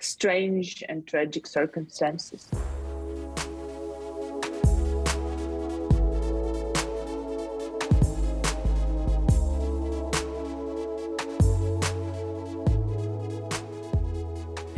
strange 0.00 0.84
and 0.88 1.06
tragic 1.06 1.46
circumstances. 1.46 2.48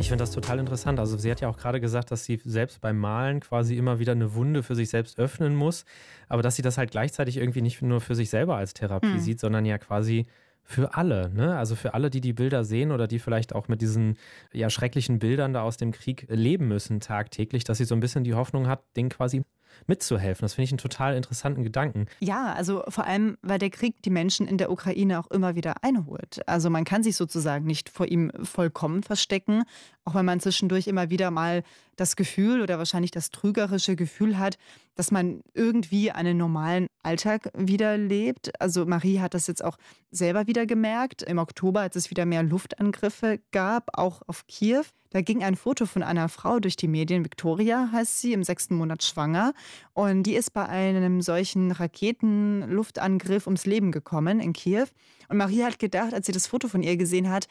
Ich 0.03 0.09
finde 0.09 0.23
das 0.23 0.31
total 0.31 0.59
interessant. 0.59 0.99
Also 0.99 1.17
sie 1.17 1.31
hat 1.31 1.39
ja 1.39 1.47
auch 1.47 1.55
gerade 1.55 1.79
gesagt, 1.79 2.11
dass 2.11 2.25
sie 2.25 2.37
selbst 2.43 2.81
beim 2.81 2.99
Malen 2.99 3.39
quasi 3.39 3.77
immer 3.77 3.99
wieder 3.99 4.11
eine 4.11 4.33
Wunde 4.33 4.61
für 4.61 4.75
sich 4.75 4.89
selbst 4.89 5.17
öffnen 5.17 5.55
muss, 5.55 5.85
aber 6.27 6.41
dass 6.41 6.57
sie 6.57 6.61
das 6.61 6.77
halt 6.77 6.91
gleichzeitig 6.91 7.37
irgendwie 7.37 7.61
nicht 7.61 7.81
nur 7.81 8.01
für 8.01 8.13
sich 8.13 8.29
selber 8.29 8.57
als 8.57 8.73
Therapie 8.73 9.07
mhm. 9.07 9.19
sieht, 9.19 9.39
sondern 9.39 9.63
ja 9.63 9.77
quasi 9.77 10.25
für 10.61 10.95
alle, 10.95 11.29
ne? 11.29 11.55
Also 11.55 11.75
für 11.75 11.93
alle, 11.93 12.09
die 12.09 12.19
die 12.19 12.33
Bilder 12.33 12.65
sehen 12.65 12.91
oder 12.91 13.07
die 13.07 13.17
vielleicht 13.17 13.55
auch 13.55 13.69
mit 13.69 13.81
diesen 13.81 14.17
ja 14.51 14.69
schrecklichen 14.69 15.19
Bildern 15.19 15.53
da 15.53 15.61
aus 15.61 15.77
dem 15.77 15.93
Krieg 15.93 16.25
leben 16.27 16.67
müssen 16.67 16.99
tagtäglich, 16.99 17.63
dass 17.63 17.77
sie 17.77 17.85
so 17.85 17.95
ein 17.95 18.01
bisschen 18.01 18.25
die 18.25 18.33
Hoffnung 18.33 18.67
hat, 18.67 18.83
den 18.97 19.07
quasi 19.07 19.43
mitzuhelfen. 19.87 20.43
Das 20.43 20.53
finde 20.53 20.65
ich 20.65 20.71
einen 20.71 20.77
total 20.77 21.15
interessanten 21.15 21.63
Gedanken. 21.63 22.07
Ja, 22.19 22.53
also 22.53 22.83
vor 22.87 23.05
allem, 23.05 23.37
weil 23.41 23.59
der 23.59 23.69
Krieg 23.69 24.01
die 24.03 24.09
Menschen 24.09 24.47
in 24.47 24.57
der 24.57 24.71
Ukraine 24.71 25.19
auch 25.19 25.31
immer 25.31 25.55
wieder 25.55 25.83
einholt. 25.83 26.41
Also 26.47 26.69
man 26.69 26.83
kann 26.83 27.03
sich 27.03 27.15
sozusagen 27.15 27.65
nicht 27.65 27.89
vor 27.89 28.05
ihm 28.05 28.31
vollkommen 28.43 29.03
verstecken, 29.03 29.63
auch 30.05 30.15
wenn 30.15 30.25
man 30.25 30.39
zwischendurch 30.39 30.87
immer 30.87 31.09
wieder 31.09 31.31
mal 31.31 31.63
das 31.95 32.15
Gefühl 32.15 32.61
oder 32.61 32.77
wahrscheinlich 32.77 33.11
das 33.11 33.29
trügerische 33.29 33.95
Gefühl 33.95 34.37
hat, 34.37 34.57
dass 34.95 35.11
man 35.11 35.41
irgendwie 35.53 36.11
einen 36.11 36.37
normalen 36.37 36.87
Alltag 37.03 37.49
wieder 37.55 37.97
lebt. 37.97 38.59
Also 38.59 38.85
Marie 38.85 39.19
hat 39.19 39.33
das 39.33 39.47
jetzt 39.47 39.63
auch 39.63 39.77
selber 40.11 40.47
wieder 40.47 40.65
gemerkt. 40.65 41.21
Im 41.21 41.37
Oktober, 41.37 41.81
als 41.81 41.95
es 41.95 42.09
wieder 42.09 42.25
mehr 42.25 42.43
Luftangriffe 42.43 43.39
gab, 43.51 43.97
auch 43.97 44.21
auf 44.27 44.45
Kiew. 44.47 44.83
Da 45.11 45.21
ging 45.21 45.43
ein 45.43 45.55
Foto 45.55 45.85
von 45.85 46.01
einer 46.01 46.27
Frau 46.27 46.59
durch 46.59 46.75
die 46.75 46.87
Medien. 46.87 47.23
Victoria 47.23 47.89
heißt 47.91 48.19
sie, 48.19 48.33
im 48.33 48.43
sechsten 48.43 48.75
Monat 48.75 49.03
schwanger. 49.03 49.53
Und 49.93 50.23
die 50.23 50.35
ist 50.35 50.53
bei 50.53 50.65
einem 50.67 51.21
solchen 51.21 51.71
Raketenluftangriff 51.71 53.45
ums 53.45 53.67
Leben 53.67 53.91
gekommen 53.91 54.39
in 54.39 54.53
Kiew. 54.53 54.87
Und 55.29 55.37
Marie 55.37 55.63
hat 55.63 55.79
gedacht, 55.79 56.13
als 56.13 56.25
sie 56.25 56.31
das 56.31 56.47
Foto 56.47 56.67
von 56.67 56.81
ihr 56.81 56.97
gesehen 56.97 57.29
hat, 57.29 57.47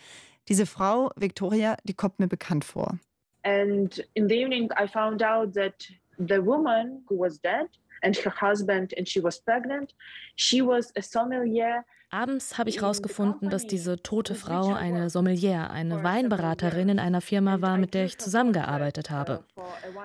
diese 0.49 0.66
Frau, 0.66 1.11
Victoria, 1.16 1.76
die 1.84 1.94
kommt 1.94 2.18
mir 2.18 2.28
bekannt 2.28 2.64
vor. 2.64 2.99
And 3.44 3.99
in 4.14 4.28
the 4.28 4.37
evening 4.37 4.70
I 4.78 4.87
found 4.87 5.22
out 5.22 5.54
that 5.54 5.75
the 6.18 6.38
woman 6.44 7.04
who 7.08 7.18
was 7.18 7.40
dead 7.40 7.68
and 8.02 8.16
her 8.25 8.32
husband 8.40 8.96
and 8.96 9.08
she 9.08 9.22
was 9.22 9.40
pregnant, 9.40 9.94
she 10.37 10.64
was 10.64 10.92
a 10.96 11.02
sommelier 11.02 11.84
Abends 12.14 12.58
habe 12.58 12.68
ich 12.68 12.82
herausgefunden, 12.82 13.49
dass 13.49 13.66
diese 13.66 14.02
tote 14.02 14.34
Frau 14.34 14.75
eine 14.75 15.08
Sommelier, 15.08 15.70
eine 15.70 16.04
Weinberaterin 16.04 16.90
in 16.90 16.99
einer 16.99 17.22
Firma 17.22 17.62
war, 17.62 17.78
mit 17.78 17.94
der 17.94 18.04
ich 18.04 18.18
zusammengearbeitet 18.18 19.11
habe. 19.11 19.44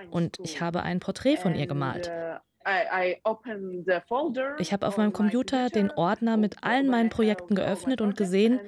Und 0.10 0.38
ich 0.42 0.62
habe 0.62 0.84
ein 0.84 1.02
Porträt 1.02 1.36
von 1.36 1.54
ihr 1.54 1.68
gemalt. 1.68 2.10
Ich 4.60 4.74
habe 4.74 4.88
auf 4.88 4.98
meinem 4.98 5.14
Computer 5.14 5.70
den 5.70 5.92
Ordner 5.92 6.38
mit 6.38 6.64
allen 6.64 6.88
meinen 6.90 7.10
Projekten 7.10 7.56
geöffnet 7.56 8.02
und 8.02 8.18
gesehen, 8.18 8.60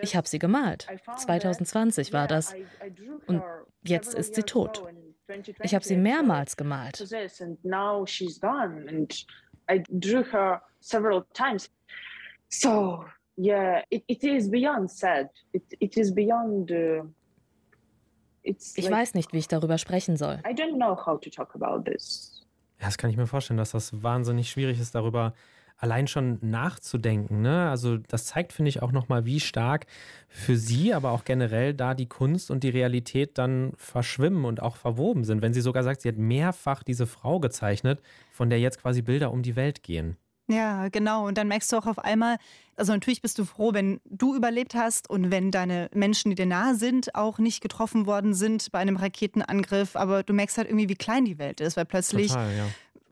ich 0.00 0.16
habe 0.16 0.26
sie 0.26 0.38
gemalt. 0.38 0.86
2020 1.16 2.12
war 2.12 2.26
das. 2.26 2.54
Und 3.26 3.42
jetzt 3.82 4.14
ist 4.14 4.34
sie 4.34 4.42
tot. 4.42 4.82
Ich 5.62 5.74
habe 5.74 5.84
sie 5.84 5.96
mehrmals 5.96 6.56
gemalt. 6.56 6.96
So, 12.48 13.04
yeah, 13.36 13.82
it, 13.90 14.04
it 14.06 14.22
is 14.22 14.48
beyond 14.48 14.90
sad. 14.90 15.28
It, 15.52 15.64
it 15.80 15.96
is 15.96 16.14
beyond. 16.14 16.70
Uh, 16.70 17.04
ich 18.42 18.90
weiß 18.90 19.14
nicht, 19.14 19.32
wie 19.32 19.38
ich 19.38 19.48
darüber 19.48 19.78
sprechen 19.78 20.16
soll. 20.16 20.40
I 20.46 20.54
don't 20.54 20.76
know 20.76 20.94
how 20.94 21.18
to 21.18 21.30
talk 21.30 21.54
about 21.54 21.90
this. 21.90 22.43
Ja, 22.80 22.86
das 22.86 22.98
kann 22.98 23.10
ich 23.10 23.16
mir 23.16 23.26
vorstellen, 23.26 23.58
dass 23.58 23.70
das 23.70 24.02
wahnsinnig 24.02 24.50
schwierig 24.50 24.80
ist, 24.80 24.94
darüber 24.94 25.34
allein 25.76 26.06
schon 26.06 26.38
nachzudenken. 26.40 27.42
Ne? 27.42 27.68
Also 27.68 27.98
das 27.98 28.26
zeigt, 28.26 28.52
finde 28.52 28.68
ich, 28.68 28.82
auch 28.82 28.92
nochmal, 28.92 29.24
wie 29.24 29.40
stark 29.40 29.86
für 30.28 30.56
sie, 30.56 30.94
aber 30.94 31.10
auch 31.10 31.24
generell 31.24 31.74
da 31.74 31.94
die 31.94 32.08
Kunst 32.08 32.50
und 32.50 32.62
die 32.62 32.70
Realität 32.70 33.38
dann 33.38 33.72
verschwimmen 33.76 34.44
und 34.44 34.62
auch 34.62 34.76
verwoben 34.76 35.24
sind. 35.24 35.42
Wenn 35.42 35.54
sie 35.54 35.60
sogar 35.60 35.82
sagt, 35.82 36.02
sie 36.02 36.08
hat 36.08 36.16
mehrfach 36.16 36.82
diese 36.82 37.06
Frau 37.06 37.40
gezeichnet, 37.40 38.00
von 38.30 38.50
der 38.50 38.60
jetzt 38.60 38.80
quasi 38.80 39.02
Bilder 39.02 39.32
um 39.32 39.42
die 39.42 39.56
Welt 39.56 39.82
gehen. 39.82 40.16
Ja, 40.48 40.88
genau. 40.88 41.26
Und 41.26 41.38
dann 41.38 41.48
merkst 41.48 41.72
du 41.72 41.76
auch 41.76 41.86
auf 41.86 41.98
einmal, 41.98 42.36
also 42.76 42.92
natürlich 42.92 43.22
bist 43.22 43.38
du 43.38 43.44
froh, 43.44 43.72
wenn 43.72 44.00
du 44.04 44.34
überlebt 44.34 44.74
hast 44.74 45.08
und 45.08 45.30
wenn 45.30 45.50
deine 45.50 45.88
Menschen, 45.94 46.30
die 46.30 46.34
dir 46.34 46.46
nahe 46.46 46.74
sind, 46.74 47.14
auch 47.14 47.38
nicht 47.38 47.62
getroffen 47.62 48.06
worden 48.06 48.34
sind 48.34 48.70
bei 48.70 48.78
einem 48.78 48.96
Raketenangriff. 48.96 49.96
Aber 49.96 50.22
du 50.22 50.34
merkst 50.34 50.58
halt 50.58 50.68
irgendwie, 50.68 50.88
wie 50.88 50.96
klein 50.96 51.24
die 51.24 51.38
Welt 51.38 51.60
ist, 51.60 51.76
weil 51.76 51.86
plötzlich 51.86 52.32
ja. 52.32 52.46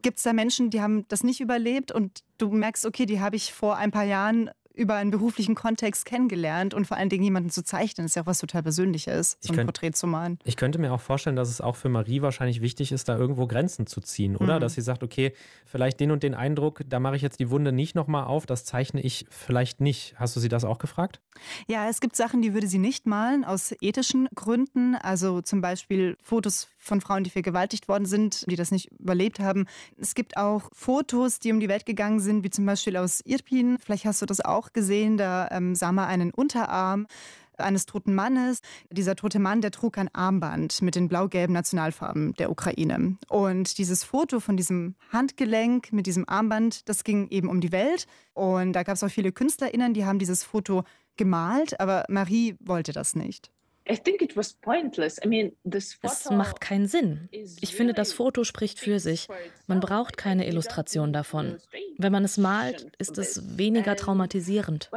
gibt 0.03 0.19
es 0.19 0.25
da 0.25 0.33
Menschen, 0.33 0.71
die 0.71 0.83
haben 0.83 1.07
das 1.09 1.23
nicht 1.23 1.41
überlebt 1.41 1.91
und 1.91 2.23
du 2.37 2.51
merkst, 2.51 2.85
okay, 2.85 3.07
die 3.07 3.21
habe 3.21 3.37
ich 3.37 3.53
vor 3.53 3.77
ein 3.77 3.91
paar 3.91 4.05
Jahren 4.05 4.51
über 4.75 4.95
einen 4.95 5.11
beruflichen 5.11 5.55
Kontext 5.55 6.05
kennengelernt 6.05 6.75
und 6.75 6.87
vor 6.87 6.97
allen 6.97 7.09
Dingen 7.09 7.25
jemanden 7.25 7.50
zu 7.50 7.64
zeichnen, 7.64 8.07
ist 8.07 8.17
ja 8.17 8.23
auch 8.23 8.26
was 8.26 8.38
total 8.38 8.62
Persönliches, 8.62 9.37
so 9.41 9.52
ein 9.52 9.57
könnt, 9.57 9.67
Porträt 9.67 9.93
zu 9.93 10.07
malen. 10.07 10.38
Ich 10.45 10.57
könnte 10.57 10.79
mir 10.79 10.93
auch 10.93 11.00
vorstellen, 11.00 11.37
dass 11.37 11.49
es 11.49 11.61
auch 11.61 11.76
für 11.76 11.88
Marie 11.88 12.23
wahrscheinlich 12.23 12.61
wichtig 12.61 12.93
ist, 12.93 13.09
da 13.09 13.17
irgendwo 13.17 13.47
Grenzen 13.47 13.87
zu 13.87 14.00
ziehen, 14.00 14.37
oder? 14.37 14.57
Mhm. 14.57 14.61
Dass 14.61 14.75
sie 14.75 14.81
sagt, 14.81 15.02
okay, 15.02 15.33
vielleicht 15.64 16.00
den 16.00 16.11
und 16.11 16.23
den 16.23 16.35
Eindruck, 16.35 16.83
da 16.87 17.00
mache 17.00 17.17
ich 17.17 17.23
jetzt 17.23 17.41
die 17.41 17.50
Wunde 17.50 17.73
nicht 17.73 17.95
nochmal 17.95 18.25
auf, 18.25 18.47
das 18.47 18.64
zeichne 18.64 19.00
ich 19.00 19.26
vielleicht 19.31 19.81
nicht. 19.81 20.14
Hast 20.17 20.37
du 20.37 20.41
sie 20.41 20.49
das 20.49 20.64
auch 20.64 20.79
gefragt? 20.79 21.21
Ja, 21.67 21.88
es 21.88 22.00
gibt 22.00 22.17
Sachen, 22.17 22.43
die 22.43 22.55
würde 22.55 22.67
sie 22.67 22.79
nicht 22.79 23.07
malen, 23.07 23.45
aus 23.45 23.75
ethischen 23.81 24.29
Gründen. 24.35 24.95
Also 24.95 25.41
zum 25.43 25.61
Beispiel 25.61 26.17
Fotos 26.23 26.69
von 26.79 27.00
Frauen, 27.00 27.25
die 27.25 27.31
vergewaltigt 27.31 27.88
worden 27.88 28.07
sind, 28.07 28.50
die 28.50 28.57
das 28.57 28.71
nicht 28.71 28.91
überlebt 28.99 29.41
haben. 29.41 29.67
Es 29.97 30.14
gibt 30.14 30.37
auch 30.37 30.69
Fotos, 30.73 31.38
die 31.38 31.52
um 31.52 31.61
die 31.61 31.69
Welt 31.69 31.87
gegangen 31.87 32.21
sind, 32.21 32.45
wie 32.45 32.50
zum 32.50 32.67
Beispiel 32.67 32.97
aus 32.97 33.21
Irpin. 33.25 33.79
Vielleicht 33.79 34.05
hast 34.05 34.23
du 34.23 34.26
das 34.26 34.41
auch 34.41 34.62
gesehen. 34.71 35.16
Da 35.16 35.49
ähm, 35.50 35.75
sah 35.75 35.92
man 35.92 36.07
einen 36.07 36.31
Unterarm 36.31 37.07
eines 37.59 37.87
toten 37.87 38.14
Mannes. 38.14 38.61
Dieser 38.90 39.16
tote 39.16 39.38
Mann, 39.38 39.61
der 39.61 39.71
trug 39.71 39.99
ein 39.99 40.12
Armband 40.14 40.83
mit 40.83 40.95
den 40.95 41.09
blau-gelben 41.09 41.52
Nationalfarben 41.52 42.35
der 42.35 42.50
Ukraine. 42.50 43.16
Und 43.28 43.78
dieses 43.78 44.04
Foto 44.04 44.40
von 44.40 44.57
diesem 44.57 44.95
Handgelenk 45.12 45.92
mit 45.92 46.07
diesem 46.07 46.28
Armband, 46.28 46.88
das 46.88 47.04
ging 47.04 47.28
eben 47.28 47.49
um 47.49 47.61
die 47.61 47.73
Welt. 47.73 48.07
Und 48.35 48.73
da 48.73 48.83
gab 48.83 48.97
es 48.97 49.02
auch 49.02 49.11
viele 49.11 49.33
KünstlerInnen, 49.33 49.95
die 49.95 50.04
haben 50.04 50.19
dieses 50.19 50.45
Foto 50.45 50.85
gemalt, 51.16 51.78
aber 51.78 52.04
Marie 52.09 52.57
wollte 52.61 52.92
das 52.92 53.14
nicht. 53.14 53.50
Es 56.03 56.31
macht 56.31 56.61
keinen 56.61 56.87
Sinn. 56.87 57.29
Ich 57.33 57.75
finde, 57.75 57.95
das 57.95 58.12
Foto 58.12 58.45
spricht 58.45 58.79
für 58.79 59.01
sich. 59.01 59.29
Man 59.67 59.81
braucht 59.81 60.17
keine 60.17 60.47
Illustration 60.47 61.12
davon. 61.12 61.59
Wenn 61.99 62.12
man 62.12 62.25
es 62.25 62.39
malt, 62.39 62.93
ist 62.99 63.19
es 63.19 63.59
weniger 63.59 63.97
traumatisierend. 63.97 64.91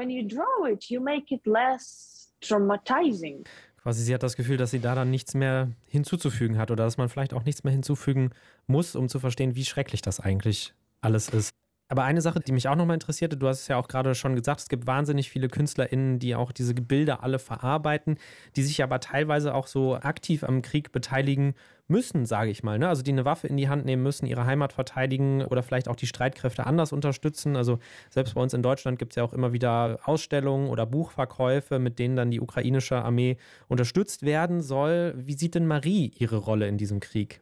Quasi 3.81 4.03
sie 4.03 4.13
hat 4.13 4.23
das 4.23 4.35
Gefühl, 4.35 4.57
dass 4.57 4.71
sie 4.71 4.79
da 4.79 4.95
dann 4.95 5.11
nichts 5.11 5.35
mehr 5.35 5.71
hinzuzufügen 5.87 6.57
hat 6.57 6.71
oder 6.71 6.83
dass 6.83 6.97
man 6.97 7.07
vielleicht 7.09 7.33
auch 7.33 7.43
nichts 7.43 7.63
mehr 7.63 7.73
hinzufügen 7.73 8.31
muss, 8.65 8.95
um 8.95 9.09
zu 9.09 9.19
verstehen, 9.19 9.55
wie 9.55 9.65
schrecklich 9.65 10.01
das 10.01 10.19
eigentlich 10.19 10.73
alles 11.01 11.29
ist. 11.29 11.51
Aber 11.87 12.03
eine 12.03 12.21
Sache, 12.21 12.39
die 12.39 12.51
mich 12.51 12.67
auch 12.67 12.75
nochmal 12.75 12.95
interessierte, 12.95 13.37
du 13.37 13.47
hast 13.47 13.61
es 13.61 13.67
ja 13.67 13.77
auch 13.77 13.87
gerade 13.87 14.15
schon 14.15 14.35
gesagt, 14.35 14.59
es 14.59 14.69
gibt 14.69 14.87
wahnsinnig 14.87 15.29
viele 15.29 15.49
KünstlerInnen, 15.49 16.17
die 16.17 16.33
auch 16.33 16.51
diese 16.51 16.73
Bilder 16.73 17.21
alle 17.21 17.37
verarbeiten, 17.37 18.17
die 18.55 18.63
sich 18.63 18.81
aber 18.81 18.99
teilweise 18.99 19.53
auch 19.53 19.67
so 19.67 19.95
aktiv 19.95 20.43
am 20.43 20.63
Krieg 20.63 20.91
beteiligen 20.91 21.53
müssen, 21.87 22.25
sage 22.25 22.49
ich 22.49 22.63
mal. 22.63 22.79
Ne? 22.79 22.89
Also 22.89 23.03
die 23.03 23.11
eine 23.11 23.25
Waffe 23.25 23.47
in 23.47 23.57
die 23.57 23.69
Hand 23.69 23.85
nehmen 23.85 24.01
müssen, 24.01 24.25
ihre 24.25 24.47
Heimat 24.47 24.73
verteidigen 24.73 25.45
oder 25.45 25.61
vielleicht 25.61 25.87
auch 25.87 25.95
die 25.95 26.07
Streitkräfte 26.07 26.65
anders 26.65 26.91
unterstützen. 26.91 27.55
Also 27.55 27.77
selbst 28.09 28.33
bei 28.33 28.41
uns 28.41 28.55
in 28.55 28.63
Deutschland 28.63 28.97
gibt 28.97 29.11
es 29.11 29.17
ja 29.17 29.23
auch 29.23 29.33
immer 29.33 29.53
wieder 29.53 29.99
Ausstellungen 30.05 30.69
oder 30.69 30.87
Buchverkäufe, 30.87 31.77
mit 31.77 31.99
denen 31.99 32.15
dann 32.15 32.31
die 32.31 32.41
ukrainische 32.41 32.95
Armee 33.03 33.37
unterstützt 33.67 34.23
werden 34.23 34.61
soll. 34.61 35.13
Wie 35.15 35.37
sieht 35.37 35.53
denn 35.53 35.67
Marie 35.67 36.11
ihre 36.17 36.37
Rolle 36.37 36.67
in 36.67 36.79
diesem 36.79 36.99
Krieg? 36.99 37.41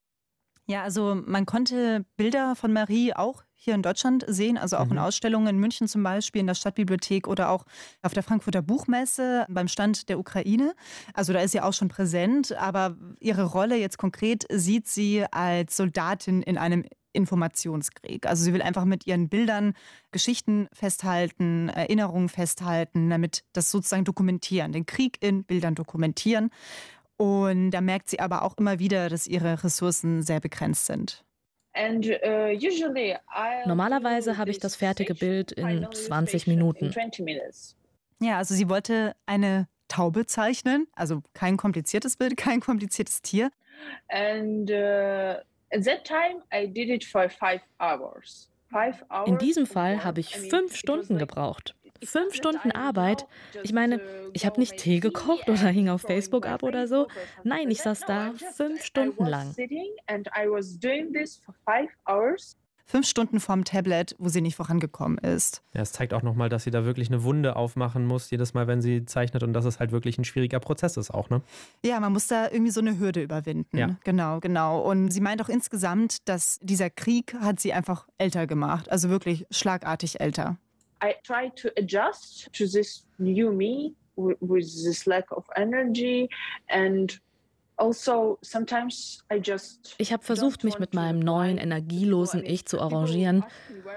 Ja, 0.66 0.84
also 0.84 1.22
man 1.26 1.46
konnte 1.46 2.06
Bilder 2.16 2.56
von 2.56 2.72
Marie 2.72 3.14
auch 3.14 3.44
hier 3.64 3.76
in 3.76 3.82
Deutschland 3.82 4.26
sehen, 4.28 4.58
also 4.58 4.78
auch 4.78 4.86
mhm. 4.86 4.94
in 4.94 5.00
Ausstellungen 5.00 5.48
in 5.48 5.58
München 5.58 5.88
zum 5.88 6.04
Beispiel, 6.04 6.42
in 6.42 6.48
der 6.48 6.56
Stadtbibliothek 6.56 7.28
oder 7.28 7.50
auch 7.50 7.66
auf 8.02 8.14
der 8.14 8.24
Frankfurter 8.24 8.62
Buchmesse 8.62 9.46
beim 9.50 9.68
Stand 9.68 10.10
der 10.10 10.20
Ukraine. 10.20 10.74
Also 11.14 11.34
da 11.34 11.40
ist 11.40 11.52
sie 11.52 11.62
auch 11.62 11.74
schon 11.74 11.88
präsent, 11.88 12.54
aber 12.58 12.98
ihre 13.20 13.44
Rolle 13.44 13.78
jetzt 13.78 13.98
konkret 13.98 14.46
sieht 14.52 14.88
sie 14.88 15.26
als 15.32 15.78
Soldatin 15.78 16.42
in 16.42 16.58
einem 16.58 16.86
Informationskrieg. 17.14 18.26
Also 18.26 18.44
sie 18.44 18.54
will 18.54 18.62
einfach 18.62 18.86
mit 18.86 19.08
ihren 19.08 19.30
Bildern 19.30 19.74
Geschichten 20.12 20.68
festhalten, 20.74 21.70
Erinnerungen 21.70 22.28
festhalten, 22.28 23.10
damit 23.10 23.44
das 23.54 23.72
sozusagen 23.72 24.04
dokumentieren, 24.04 24.72
den 24.72 24.86
Krieg 24.86 25.18
in 25.22 25.44
Bildern 25.44 25.76
dokumentieren. 25.76 26.50
Und 27.18 27.72
da 27.72 27.82
merkt 27.82 28.10
sie 28.10 28.20
aber 28.20 28.42
auch 28.42 28.58
immer 28.58 28.80
wieder, 28.80 29.10
dass 29.10 29.28
ihre 29.28 29.64
Ressourcen 29.64 30.24
sehr 30.24 30.40
begrenzt 30.40 30.88
sind. 30.88 31.24
Uh, 31.76 33.68
Normalerweise 33.68 34.38
habe 34.38 34.52
ich 34.52 34.60
das 34.60 34.76
fertige 34.76 35.16
Bild 35.16 35.52
in 35.54 35.88
20 35.92 36.48
Minuten. 36.48 36.94
Ja, 38.22 38.38
also 38.38 38.54
sie 38.54 38.70
wollte 38.70 39.16
eine 39.26 39.68
Taube 39.88 40.26
zeichnen, 40.26 40.88
also 40.94 41.22
kein 41.34 41.58
kompliziertes 41.58 42.18
Bild, 42.18 42.38
kein 42.38 42.60
kompliziertes 42.60 43.22
Tier. 43.22 43.52
And 44.10 44.70
uh, 44.70 45.42
at 45.72 45.84
that 45.86 46.06
time 46.06 46.44
I 46.54 46.68
did 46.68 46.90
it 46.90 47.04
for 47.04 47.30
five 47.30 47.62
hours. 47.80 48.50
In 49.26 49.38
diesem 49.38 49.68
Fall 49.68 50.04
habe 50.04 50.20
ich 50.20 50.36
fünf 50.36 50.76
Stunden 50.76 51.20
gebraucht. 51.20 51.76
Fünf 52.04 52.34
Stunden 52.34 52.72
Arbeit. 52.72 53.26
Ich 53.64 53.74
meine, 53.74 54.02
ich 54.34 54.46
habe 54.46 54.60
nicht 54.60 54.78
Tee 54.78 55.00
gekocht 55.00 55.50
oder 55.50 55.68
hing 55.68 55.90
auf 55.90 56.02
Facebook 56.02 56.46
ab 56.46 56.64
oder 56.64 56.88
so. 56.88 57.08
Nein, 57.44 57.70
ich 57.72 57.82
saß 57.82 58.02
da 58.02 58.34
fünf 58.56 58.84
Stunden 58.84 59.26
lang. 59.26 59.56
Fünf 62.86 63.08
Stunden 63.08 63.40
vorm 63.40 63.64
Tablet, 63.64 64.16
wo 64.20 64.28
sie 64.28 64.42
nicht 64.42 64.56
vorangekommen 64.56 65.18
ist. 65.18 65.64
Ja, 65.74 65.82
es 65.82 65.94
zeigt 65.94 66.14
auch 66.14 66.22
nochmal, 66.22 66.50
dass 66.50 66.66
sie 66.66 66.72
da 66.72 66.84
wirklich 66.84 67.08
eine 67.08 67.24
Wunde 67.24 67.56
aufmachen 67.56 68.06
muss, 68.06 68.30
jedes 68.30 68.54
Mal, 68.54 68.68
wenn 68.68 68.82
sie 68.82 69.06
zeichnet 69.06 69.42
und 69.42 69.54
dass 69.54 69.66
es 69.66 69.80
halt 69.80 69.92
wirklich 69.92 70.18
ein 70.18 70.26
schwieriger 70.26 70.60
Prozess 70.60 70.98
ist 70.98 71.10
auch, 71.10 71.30
ne? 71.30 71.42
Ja, 71.84 72.00
man 72.02 72.12
muss 72.12 72.28
da 72.28 72.52
irgendwie 72.52 72.72
so 72.72 72.82
eine 72.82 73.00
Hürde 73.00 73.22
überwinden. 73.22 73.78
Ja. 73.78 73.96
Genau, 74.04 74.42
genau. 74.42 74.82
Und 74.82 75.12
sie 75.12 75.22
meint 75.22 75.42
auch 75.42 75.50
insgesamt, 75.50 76.28
dass 76.28 76.60
dieser 76.62 76.90
Krieg 76.90 77.34
hat 77.40 77.60
sie 77.62 77.72
einfach 77.72 78.06
älter 78.18 78.48
gemacht, 78.48 78.92
also 78.92 79.10
wirklich 79.10 79.48
schlagartig 79.50 80.20
älter. 80.20 80.58
I 81.04 81.16
try 81.24 81.50
to 81.50 81.70
adjust 81.78 82.52
to 82.54 82.66
this 82.66 83.06
new 83.20 83.52
me 83.52 83.96
with 84.16 84.84
this 84.84 85.06
lack 85.06 85.26
of 85.32 85.46
energy 85.56 86.30
and 86.70 87.20
also, 87.76 88.38
ich 89.98 90.14
habe 90.14 90.24
versucht, 90.24 90.64
mich 90.64 90.78
mit 90.78 90.94
meinem 90.94 91.20
neuen, 91.20 91.58
energielosen 91.58 92.46
Ich 92.46 92.66
zu 92.66 92.80
arrangieren. 92.80 93.44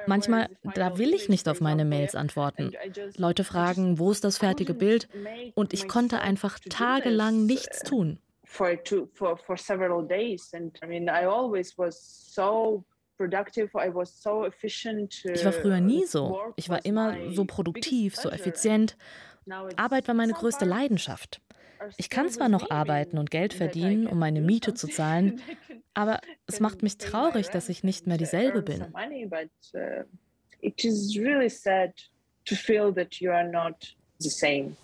Manchmal, 0.07 0.49
da 0.75 0.97
will 0.99 1.13
ich 1.13 1.29
nicht 1.29 1.47
auf 1.49 1.61
meine 1.61 1.85
Mails 1.85 2.15
antworten. 2.15 2.73
Leute 3.17 3.45
fragen, 3.45 3.99
wo 3.99 4.11
ist 4.11 4.25
das 4.25 4.39
fertige 4.39 4.73
Bild? 4.73 5.09
Und 5.55 5.75
ich 5.75 5.89
konnte 5.89 6.21
einfach 6.21 6.59
tagelang 6.59 7.45
nichts 7.45 7.81
tun. 7.81 8.19
Ich 13.18 13.32
war 15.44 15.52
früher 15.52 15.80
nie 15.80 16.04
so. 16.04 16.40
Ich 16.56 16.68
war 16.68 16.85
immer 16.85 17.16
so 17.32 17.44
produktiv, 17.44 18.16
so 18.16 18.30
effizient. 18.30 18.96
Arbeit 19.76 20.08
war 20.08 20.14
meine 20.14 20.32
größte 20.32 20.64
Leidenschaft. 20.64 21.40
Ich 21.99 22.11
kann 22.11 22.28
zwar 22.30 22.49
noch 22.49 22.70
arbeiten 22.70 23.18
und 23.18 23.30
Geld 23.30 23.54
verdienen, 23.54 24.06
um 24.06 24.18
meine 24.18 24.40
Miete 24.40 24.75
zu 24.75 24.88
zahlen, 24.88 25.40
aber 25.94 26.20
es 26.46 26.61
macht 26.61 26.82
mich 26.82 26.99
traurig, 26.99 27.49
dass 27.49 27.68
ich 27.68 27.85
nicht 27.85 28.06
mehr 28.06 28.16
dieselbe 28.16 28.62
bin. 28.62 28.87
It 30.62 30.85
is 30.85 31.16
really 31.16 31.50
sad 31.50 31.92
to 32.46 32.54
feel 32.54 32.92
that 32.94 33.16
you 33.16 33.30
are 33.30 33.49
not 33.49 33.94
the 34.18 34.30
same. 34.30 34.75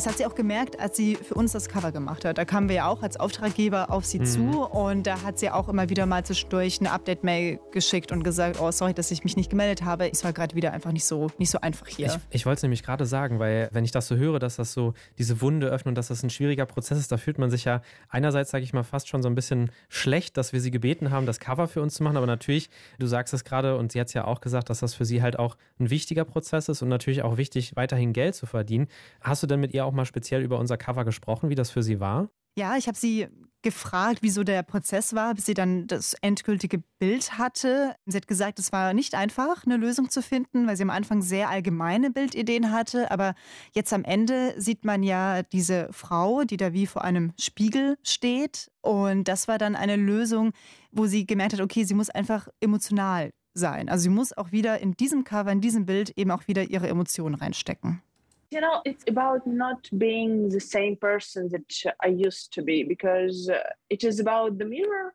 Das 0.00 0.06
hat 0.06 0.16
sie 0.16 0.24
auch 0.24 0.34
gemerkt, 0.34 0.80
als 0.80 0.96
sie 0.96 1.14
für 1.14 1.34
uns 1.34 1.52
das 1.52 1.68
Cover 1.68 1.92
gemacht 1.92 2.24
hat. 2.24 2.38
Da 2.38 2.46
kamen 2.46 2.70
wir 2.70 2.76
ja 2.76 2.88
auch 2.88 3.02
als 3.02 3.20
Auftraggeber 3.20 3.90
auf 3.90 4.06
sie 4.06 4.20
mhm. 4.20 4.24
zu 4.24 4.62
und 4.64 5.06
da 5.06 5.20
hat 5.24 5.38
sie 5.38 5.50
auch 5.50 5.68
immer 5.68 5.90
wieder 5.90 6.06
mal 6.06 6.24
zwischendurch 6.24 6.80
eine 6.80 6.90
Update-Mail 6.90 7.60
geschickt 7.70 8.10
und 8.10 8.24
gesagt, 8.24 8.58
oh 8.62 8.70
sorry, 8.70 8.94
dass 8.94 9.10
ich 9.10 9.24
mich 9.24 9.36
nicht 9.36 9.50
gemeldet 9.50 9.84
habe. 9.84 10.10
Es 10.10 10.24
war 10.24 10.32
gerade 10.32 10.56
wieder 10.56 10.72
einfach 10.72 10.92
nicht 10.92 11.04
so, 11.04 11.26
nicht 11.36 11.50
so 11.50 11.60
einfach 11.60 11.86
hier. 11.86 12.06
Ich, 12.06 12.18
ich 12.30 12.46
wollte 12.46 12.60
es 12.60 12.62
nämlich 12.62 12.82
gerade 12.82 13.04
sagen, 13.04 13.40
weil 13.40 13.68
wenn 13.72 13.84
ich 13.84 13.90
das 13.90 14.08
so 14.08 14.16
höre, 14.16 14.38
dass 14.38 14.56
das 14.56 14.72
so 14.72 14.94
diese 15.18 15.42
Wunde 15.42 15.66
öffnet 15.66 15.88
und 15.90 15.98
dass 15.98 16.08
das 16.08 16.22
ein 16.22 16.30
schwieriger 16.30 16.64
Prozess 16.64 16.96
ist, 16.96 17.12
da 17.12 17.18
fühlt 17.18 17.36
man 17.36 17.50
sich 17.50 17.66
ja 17.66 17.82
einerseits, 18.08 18.52
sage 18.52 18.64
ich 18.64 18.72
mal, 18.72 18.84
fast 18.84 19.06
schon 19.06 19.22
so 19.22 19.28
ein 19.28 19.34
bisschen 19.34 19.70
schlecht, 19.90 20.38
dass 20.38 20.54
wir 20.54 20.62
sie 20.62 20.70
gebeten 20.70 21.10
haben, 21.10 21.26
das 21.26 21.40
Cover 21.40 21.68
für 21.68 21.82
uns 21.82 21.92
zu 21.92 22.02
machen. 22.02 22.16
Aber 22.16 22.26
natürlich, 22.26 22.70
du 22.98 23.06
sagst 23.06 23.34
es 23.34 23.44
gerade 23.44 23.76
und 23.76 23.92
sie 23.92 24.00
hat 24.00 24.06
es 24.06 24.14
ja 24.14 24.24
auch 24.24 24.40
gesagt, 24.40 24.70
dass 24.70 24.80
das 24.80 24.94
für 24.94 25.04
sie 25.04 25.20
halt 25.20 25.38
auch 25.38 25.58
ein 25.78 25.90
wichtiger 25.90 26.24
Prozess 26.24 26.70
ist 26.70 26.80
und 26.80 26.88
natürlich 26.88 27.22
auch 27.22 27.36
wichtig, 27.36 27.76
weiterhin 27.76 28.14
Geld 28.14 28.34
zu 28.34 28.46
verdienen. 28.46 28.88
Hast 29.20 29.42
du 29.42 29.46
denn 29.46 29.60
mit 29.60 29.74
ihr 29.74 29.84
auch 29.84 29.89
auch 29.90 29.94
mal 29.94 30.04
speziell 30.04 30.42
über 30.42 30.58
unser 30.58 30.76
Cover 30.76 31.04
gesprochen, 31.04 31.50
wie 31.50 31.54
das 31.54 31.70
für 31.70 31.82
Sie 31.82 32.00
war? 32.00 32.30
Ja, 32.56 32.76
ich 32.76 32.88
habe 32.88 32.98
sie 32.98 33.28
gefragt, 33.62 34.20
wieso 34.22 34.42
der 34.42 34.62
Prozess 34.62 35.14
war, 35.14 35.34
bis 35.34 35.46
sie 35.46 35.54
dann 35.54 35.86
das 35.86 36.14
endgültige 36.14 36.82
Bild 36.98 37.38
hatte. 37.38 37.94
Sie 38.06 38.16
hat 38.16 38.26
gesagt, 38.26 38.58
es 38.58 38.72
war 38.72 38.94
nicht 38.94 39.14
einfach, 39.14 39.64
eine 39.64 39.76
Lösung 39.76 40.08
zu 40.08 40.22
finden, 40.22 40.66
weil 40.66 40.76
sie 40.76 40.82
am 40.82 40.90
Anfang 40.90 41.20
sehr 41.20 41.50
allgemeine 41.50 42.10
Bildideen 42.10 42.72
hatte. 42.72 43.10
Aber 43.10 43.34
jetzt 43.72 43.92
am 43.92 44.02
Ende 44.02 44.54
sieht 44.56 44.84
man 44.84 45.02
ja 45.02 45.42
diese 45.42 45.88
Frau, 45.92 46.44
die 46.44 46.56
da 46.56 46.72
wie 46.72 46.86
vor 46.86 47.04
einem 47.04 47.32
Spiegel 47.38 47.98
steht. 48.02 48.70
Und 48.80 49.24
das 49.24 49.46
war 49.46 49.58
dann 49.58 49.76
eine 49.76 49.96
Lösung, 49.96 50.52
wo 50.90 51.06
sie 51.06 51.26
gemerkt 51.26 51.52
hat, 51.52 51.60
okay, 51.60 51.84
sie 51.84 51.94
muss 51.94 52.08
einfach 52.08 52.48
emotional 52.60 53.30
sein. 53.52 53.88
Also 53.88 54.04
sie 54.04 54.08
muss 54.08 54.36
auch 54.36 54.52
wieder 54.52 54.80
in 54.80 54.92
diesem 54.92 55.24
Cover, 55.24 55.52
in 55.52 55.60
diesem 55.60 55.84
Bild 55.84 56.10
eben 56.16 56.30
auch 56.30 56.48
wieder 56.48 56.70
ihre 56.70 56.88
Emotionen 56.88 57.34
reinstecken. 57.34 58.02
You 58.50 58.60
know 58.60 58.80
it's 58.84 59.04
about 59.08 59.46
not 59.46 59.88
being 59.92 60.50
the 60.50 60.60
same 60.60 60.96
person 60.96 61.48
that 61.48 61.94
i 62.02 62.08
used 62.08 62.52
to 62.52 62.62
be 62.62 62.84
because 62.84 63.48
uh, 63.48 63.58
it 63.88 64.04
is 64.04 64.20
about 64.20 64.58
the 64.58 64.64
mirror 64.64 65.12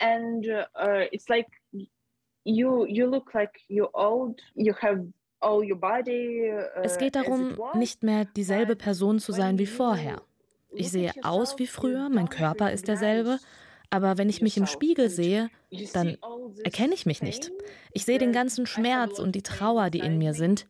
and 0.00 0.46
uh, 0.48 1.04
it's 1.12 1.28
like 1.28 1.48
you 2.44 2.86
you 2.86 3.06
look 3.06 3.34
like 3.34 3.60
you're 3.68 3.90
old 3.94 4.40
you 4.54 4.72
have 4.80 5.00
all 5.40 5.62
your 5.62 5.78
body 5.78 6.50
uh, 6.50 6.84
es 6.84 6.96
geht 6.98 7.16
darum 7.16 7.56
nicht 7.74 8.02
mehr 8.02 8.24
dieselbe 8.24 8.76
person 8.76 9.18
zu 9.18 9.32
sein 9.32 9.58
wie 9.58 9.66
vorher 9.66 10.22
ich 10.72 10.90
sehe 10.90 11.12
aus 11.22 11.58
wie 11.58 11.66
früher 11.66 12.08
mein 12.08 12.28
körper 12.28 12.72
ist 12.72 12.86
derselbe 12.86 13.38
aber 13.90 14.18
wenn 14.18 14.28
ich 14.28 14.42
mich 14.42 14.56
im 14.56 14.66
Spiegel 14.66 15.10
sehe, 15.10 15.48
dann 15.92 16.16
erkenne 16.64 16.94
ich 16.94 17.06
mich 17.06 17.22
nicht. 17.22 17.52
Ich 17.92 18.04
sehe 18.04 18.18
den 18.18 18.32
ganzen 18.32 18.66
Schmerz 18.66 19.18
und 19.18 19.34
die 19.34 19.42
Trauer, 19.42 19.90
die 19.90 20.00
in 20.00 20.18
mir 20.18 20.34
sind. 20.34 20.66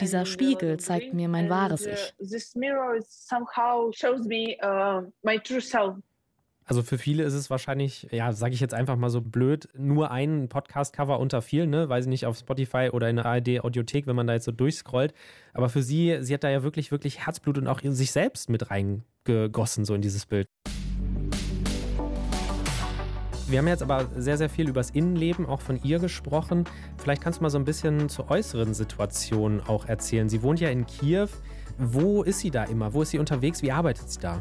Dieser 0.00 0.26
Spiegel 0.26 0.78
zeigt 0.78 1.14
mir 1.14 1.28
mein 1.28 1.50
wahres 1.50 1.86
Ich. 1.86 2.14
Also 6.64 6.82
für 6.84 6.98
viele 6.98 7.24
ist 7.24 7.34
es 7.34 7.50
wahrscheinlich, 7.50 8.06
ja, 8.12 8.32
sage 8.32 8.54
ich 8.54 8.60
jetzt 8.60 8.74
einfach 8.74 8.94
mal 8.94 9.10
so 9.10 9.20
blöd, 9.20 9.68
nur 9.76 10.12
ein 10.12 10.48
Podcast-Cover 10.48 11.18
unter 11.18 11.42
vielen, 11.42 11.68
ne? 11.68 11.88
Weiß 11.88 12.04
ich 12.04 12.08
nicht, 12.08 12.26
auf 12.26 12.38
Spotify 12.38 12.90
oder 12.92 13.10
in 13.10 13.16
der 13.16 13.26
ARD-Audiothek, 13.26 14.06
wenn 14.06 14.14
man 14.14 14.28
da 14.28 14.34
jetzt 14.34 14.44
so 14.44 14.52
durchscrollt. 14.52 15.12
Aber 15.52 15.68
für 15.68 15.82
sie, 15.82 16.18
sie 16.20 16.32
hat 16.32 16.44
da 16.44 16.48
ja 16.50 16.62
wirklich, 16.62 16.92
wirklich 16.92 17.26
Herzblut 17.26 17.58
und 17.58 17.66
auch 17.66 17.80
sich 17.82 18.12
selbst 18.12 18.50
mit 18.50 18.70
reingegossen, 18.70 19.84
so 19.84 19.94
in 19.94 20.00
dieses 20.00 20.26
Bild. 20.26 20.46
Wir 23.50 23.58
haben 23.58 23.66
jetzt 23.66 23.82
aber 23.82 24.06
sehr, 24.16 24.38
sehr 24.38 24.48
viel 24.48 24.68
über 24.68 24.78
das 24.78 24.90
Innenleben 24.90 25.44
auch 25.44 25.60
von 25.60 25.82
ihr 25.82 25.98
gesprochen. 25.98 26.66
Vielleicht 26.98 27.20
kannst 27.20 27.40
du 27.40 27.42
mal 27.42 27.50
so 27.50 27.58
ein 27.58 27.64
bisschen 27.64 28.08
zur 28.08 28.30
äußeren 28.30 28.74
Situation 28.74 29.60
auch 29.66 29.86
erzählen. 29.86 30.28
Sie 30.28 30.44
wohnt 30.44 30.60
ja 30.60 30.68
in 30.68 30.86
Kiew. 30.86 31.26
Wo 31.76 32.22
ist 32.22 32.38
sie 32.38 32.52
da 32.52 32.62
immer? 32.62 32.94
Wo 32.94 33.02
ist 33.02 33.10
sie 33.10 33.18
unterwegs? 33.18 33.60
Wie 33.60 33.72
arbeitet 33.72 34.08
sie 34.08 34.20
da? 34.20 34.40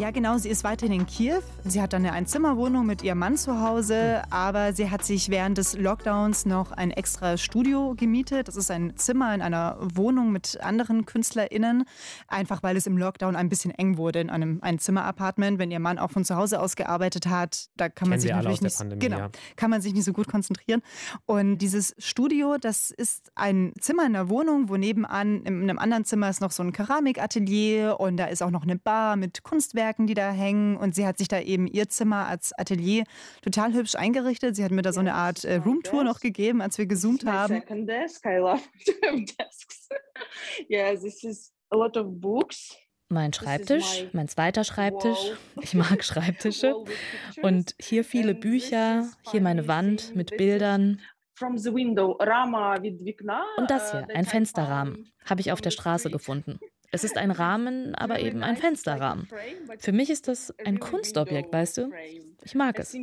Ja, 0.00 0.10
genau. 0.10 0.38
Sie 0.38 0.48
ist 0.48 0.64
weiterhin 0.64 1.00
in 1.00 1.06
Kiew. 1.06 1.42
Sie 1.62 1.82
hat 1.82 1.92
dann 1.92 2.06
eine 2.06 2.14
Einzimmerwohnung 2.14 2.86
mit 2.86 3.02
ihrem 3.02 3.18
Mann 3.18 3.36
zu 3.36 3.60
Hause, 3.60 4.22
aber 4.30 4.72
sie 4.72 4.90
hat 4.90 5.04
sich 5.04 5.28
während 5.28 5.58
des 5.58 5.76
Lockdowns 5.76 6.46
noch 6.46 6.72
ein 6.72 6.90
extra 6.90 7.36
Studio 7.36 7.94
gemietet. 7.98 8.48
Das 8.48 8.56
ist 8.56 8.70
ein 8.70 8.96
Zimmer 8.96 9.34
in 9.34 9.42
einer 9.42 9.76
Wohnung 9.78 10.32
mit 10.32 10.58
anderen 10.62 11.04
KünstlerInnen. 11.04 11.84
Einfach 12.28 12.62
weil 12.62 12.78
es 12.78 12.86
im 12.86 12.96
Lockdown 12.96 13.36
ein 13.36 13.50
bisschen 13.50 13.72
eng 13.72 13.98
wurde 13.98 14.20
in 14.20 14.30
einem 14.30 14.60
Einzimmer-Apartment. 14.62 15.58
Wenn 15.58 15.70
ihr 15.70 15.80
Mann 15.80 15.98
auch 15.98 16.10
von 16.10 16.24
zu 16.24 16.34
Hause 16.34 16.62
aus 16.62 16.76
gearbeitet 16.76 17.26
hat, 17.26 17.68
da 17.76 17.90
kann 17.90 18.08
man 18.08 18.18
sich 18.18 18.30
natürlich 18.30 18.62
nicht, 18.62 18.78
Pandemie, 18.78 19.00
genau, 19.00 19.18
ja. 19.18 19.30
kann 19.56 19.68
man 19.68 19.82
sich 19.82 19.92
nicht 19.92 20.04
so 20.04 20.14
gut 20.14 20.28
konzentrieren. 20.28 20.80
Und 21.26 21.58
dieses 21.58 21.94
Studio, 21.98 22.56
das 22.58 22.90
ist 22.90 23.30
ein 23.34 23.74
Zimmer 23.78 24.06
in 24.06 24.14
der 24.14 24.30
Wohnung, 24.30 24.70
wo 24.70 24.78
nebenan 24.78 25.42
in 25.42 25.64
einem 25.64 25.78
anderen 25.78 26.06
Zimmer 26.06 26.30
ist 26.30 26.40
noch 26.40 26.52
so 26.52 26.62
ein 26.62 26.72
Keramikatelier 26.72 27.96
und 28.00 28.16
da 28.16 28.24
ist 28.24 28.42
auch 28.42 28.50
noch 28.50 28.62
eine 28.62 28.76
Bar 28.76 29.16
mit 29.16 29.42
Kunstwerken 29.42 29.89
Kunstwerken, 29.90 30.06
die 30.06 30.14
da 30.14 30.30
hängen. 30.30 30.76
Und 30.76 30.94
sie 30.94 31.06
hat 31.06 31.18
sich 31.18 31.28
da 31.28 31.40
eben 31.40 31.66
ihr 31.66 31.88
Zimmer 31.88 32.26
als 32.26 32.52
Atelier 32.58 33.04
total 33.42 33.72
hübsch 33.72 33.94
eingerichtet. 33.96 34.56
Sie 34.56 34.64
hat 34.64 34.70
mir 34.70 34.82
da 34.82 34.92
so 34.92 35.00
eine 35.00 35.14
Art 35.14 35.44
äh, 35.44 35.56
Roomtour 35.56 36.04
noch 36.04 36.20
gegeben, 36.20 36.60
als 36.60 36.78
wir 36.78 36.86
gezoomt 36.86 37.24
haben. 37.26 37.54
Second 37.54 37.88
desk. 37.88 38.24
I 38.26 38.36
love 38.38 38.60
to 38.84 38.92
have 39.04 39.24
desks. 39.38 39.88
yeah, 40.70 40.94
this 40.94 41.24
is 41.24 41.52
a 41.70 41.76
lot 41.76 41.96
of 41.96 42.06
books. 42.20 42.76
Mein 43.12 43.32
Schreibtisch, 43.32 44.06
mein 44.12 44.28
zweiter 44.28 44.62
Schreibtisch. 44.62 45.32
Ich 45.62 45.74
mag 45.74 46.04
Schreibtische. 46.04 46.76
Und 47.42 47.74
hier 47.80 48.04
viele 48.04 48.36
Bücher, 48.36 49.08
hier 49.32 49.40
meine 49.40 49.66
Wand 49.66 50.14
mit 50.14 50.36
Bildern. 50.36 51.00
Und 51.40 51.64
das 53.68 53.90
hier, 53.90 54.06
ein 54.14 54.26
Fensterrahmen, 54.26 55.12
habe 55.24 55.40
ich 55.40 55.50
auf 55.50 55.60
der 55.60 55.70
Straße 55.70 56.10
gefunden. 56.10 56.60
Es 56.90 57.04
ist 57.04 57.16
ein 57.16 57.30
Rahmen, 57.30 57.94
aber 57.94 58.20
eben 58.20 58.42
ein 58.42 58.56
Fensterrahmen. 58.56 59.28
Für 59.78 59.92
mich 59.92 60.10
ist 60.10 60.28
das 60.28 60.54
ein 60.64 60.80
Kunstobjekt, 60.80 61.52
weißt 61.52 61.78
du? 61.78 61.92
Ich 62.44 62.54
mag 62.54 62.78
es. 62.78 62.94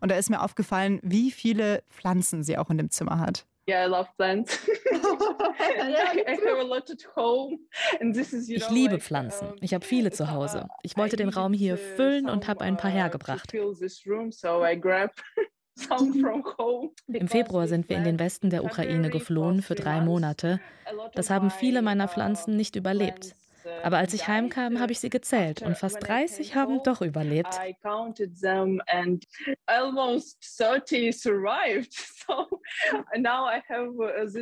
Und 0.00 0.10
da 0.10 0.16
ist 0.16 0.30
mir 0.30 0.42
aufgefallen, 0.42 0.98
wie 1.02 1.30
viele 1.30 1.82
Pflanzen 1.88 2.42
sie 2.42 2.58
auch 2.58 2.70
in 2.70 2.78
dem 2.78 2.90
Zimmer 2.90 3.20
hat. 3.20 3.46
Yeah, 3.68 3.84
I 3.84 3.88
love 3.88 4.08
plants. 4.16 4.58
Ich 8.48 8.70
liebe 8.70 8.98
Pflanzen. 8.98 9.48
Ich 9.60 9.74
habe 9.74 9.84
viele 9.84 10.10
zu 10.10 10.30
Hause. 10.30 10.68
Ich 10.82 10.96
wollte 10.96 11.16
den 11.16 11.28
Raum 11.28 11.52
hier 11.52 11.76
füllen 11.76 12.30
und 12.30 12.48
habe 12.48 12.62
ein 12.62 12.78
paar 12.78 12.90
hergebracht. 12.90 13.52
Im 17.08 17.28
Februar 17.28 17.68
sind 17.68 17.88
wir 17.88 17.96
in 17.96 18.04
den 18.04 18.18
Westen 18.18 18.50
der 18.50 18.64
Ukraine 18.64 19.10
geflohen 19.10 19.62
für 19.62 19.74
drei 19.74 20.00
Monate. 20.00 20.60
Das 21.14 21.30
haben 21.30 21.50
viele 21.50 21.82
meiner 21.82 22.08
Pflanzen 22.08 22.56
nicht 22.56 22.76
überlebt. 22.76 23.34
Aber 23.82 23.98
als 23.98 24.12
ich 24.14 24.28
heimkam, 24.28 24.80
habe 24.80 24.92
ich 24.92 25.00
sie 25.00 25.10
gezählt 25.10 25.62
und 25.62 25.76
fast 25.76 25.96
30 26.06 26.54
haben 26.54 26.82
doch 26.82 27.00
überlebt. 27.00 27.48